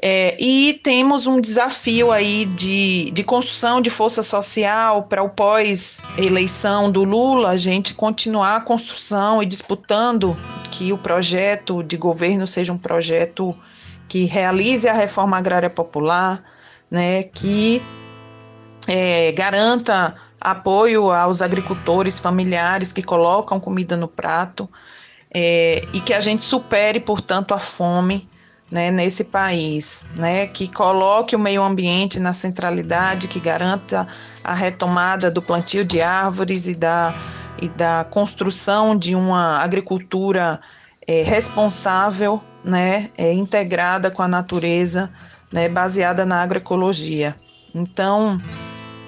É, 0.04 0.36
e 0.42 0.80
temos 0.82 1.28
um 1.28 1.40
desafio 1.40 2.12
aí 2.12 2.46
de, 2.46 3.12
de 3.12 3.24
construção 3.24 3.80
de 3.80 3.92
força 3.92 4.24
social 4.24 5.04
para 5.04 5.22
o 5.22 5.30
pós-eleição 5.30 6.92
do 6.92 7.04
Lula, 7.04 7.50
a 7.50 7.56
gente 7.56 7.94
continuar 7.94 8.56
a 8.56 8.62
construção 8.62 9.44
e 9.44 9.46
disputando 9.46 10.36
que 10.72 10.92
o 10.92 10.98
projeto 10.98 11.84
de 11.84 11.98
governo 11.98 12.48
seja 12.48 12.74
um 12.74 12.80
projeto 12.80 13.56
que 14.10 14.26
realize 14.26 14.90
a 14.90 14.94
reforma 14.94 15.38
agrária 15.38 15.70
popular, 15.70 16.42
né, 16.90 17.22
que 17.22 17.80
é, 18.88 19.32
garanta 19.32 20.16
apoio 20.40 21.12
aos 21.12 21.42
agricultores 21.42 22.20
familiares 22.20 22.92
que 22.92 23.04
colocam 23.04 23.60
comida 23.60 23.96
no 23.96 24.08
prato 24.08 24.68
é, 25.34 25.86
e 25.94 26.02
que 26.02 26.14
a 26.14 26.20
gente 26.20 26.44
supere, 26.44 27.00
portanto, 27.00 27.54
a 27.54 27.60
fome 27.60 28.28
né, 28.72 28.90
nesse 28.90 29.26
país, 29.26 30.06
né, 30.16 30.48
que 30.48 30.68
coloque 30.68 31.36
o 31.36 31.40
meio 31.40 31.62
ambiente 31.62 32.20
na 32.20 32.32
centralidade, 32.32 33.28
que 33.28 33.40
garanta 33.40 34.08
a 34.44 34.54
retomada 34.54 35.30
do 35.30 35.42
plantio 35.42 35.84
de 35.84 36.02
árvores 36.02 36.68
e 36.68 36.74
da, 36.74 37.14
e 37.62 37.68
da 37.68 38.06
construção 38.10 38.98
de 38.98 39.14
uma 39.14 39.58
agricultura 39.58 40.60
é, 41.06 41.22
responsável, 41.22 42.42
né, 42.64 43.10
é, 43.18 43.34
integrada 43.34 44.10
com 44.10 44.22
a 44.22 44.28
natureza, 44.28 45.10
né, 45.52 45.68
baseada 45.68 46.26
na 46.26 46.42
agroecologia. 46.42 47.36
Então, 47.74 48.42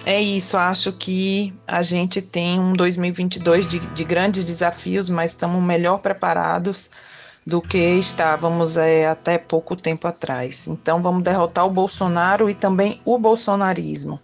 é 0.05 0.21
isso, 0.21 0.57
acho 0.57 0.91
que 0.93 1.53
a 1.67 1.81
gente 1.81 2.21
tem 2.21 2.59
um 2.59 2.73
2022 2.73 3.67
de, 3.67 3.79
de 3.79 4.03
grandes 4.03 4.43
desafios, 4.43 5.09
mas 5.09 5.31
estamos 5.31 5.61
melhor 5.63 5.99
preparados 5.99 6.89
do 7.45 7.61
que 7.61 7.77
estávamos 7.77 8.77
é, 8.77 9.07
até 9.07 9.37
pouco 9.37 9.75
tempo 9.75 10.07
atrás. 10.07 10.67
Então 10.67 11.01
vamos 11.01 11.23
derrotar 11.23 11.65
o 11.65 11.69
Bolsonaro 11.69 12.49
e 12.49 12.53
também 12.53 12.99
o 13.05 13.17
bolsonarismo. 13.17 14.19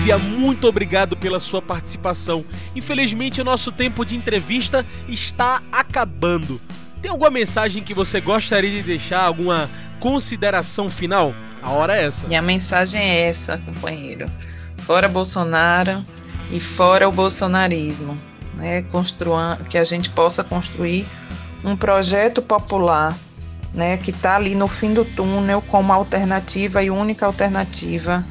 Lívia, 0.00 0.16
muito 0.16 0.66
obrigado 0.66 1.14
pela 1.14 1.38
sua 1.38 1.60
participação. 1.60 2.42
Infelizmente, 2.74 3.42
o 3.42 3.44
nosso 3.44 3.70
tempo 3.70 4.02
de 4.02 4.16
entrevista 4.16 4.84
está 5.06 5.60
acabando. 5.70 6.58
Tem 7.02 7.10
alguma 7.10 7.28
mensagem 7.28 7.82
que 7.82 7.92
você 7.92 8.18
gostaria 8.18 8.70
de 8.70 8.82
deixar? 8.82 9.20
Alguma 9.20 9.68
consideração 9.98 10.88
final? 10.88 11.34
A 11.60 11.68
hora 11.72 11.98
é 11.98 12.06
essa. 12.06 12.26
E 12.28 12.34
a 12.34 12.40
mensagem 12.40 12.98
é 12.98 13.28
essa, 13.28 13.58
companheiro. 13.58 14.26
Fora 14.78 15.06
Bolsonaro 15.06 16.02
e 16.50 16.58
fora 16.58 17.06
o 17.06 17.12
bolsonarismo. 17.12 18.18
Né? 18.54 18.82
Que 19.68 19.76
a 19.76 19.84
gente 19.84 20.08
possa 20.08 20.42
construir 20.42 21.06
um 21.62 21.76
projeto 21.76 22.40
popular 22.40 23.14
né, 23.74 23.98
que 23.98 24.12
está 24.12 24.36
ali 24.36 24.54
no 24.54 24.66
fim 24.66 24.94
do 24.94 25.04
túnel 25.04 25.60
como 25.60 25.92
alternativa 25.92 26.82
e 26.82 26.88
única 26.88 27.26
alternativa 27.26 28.24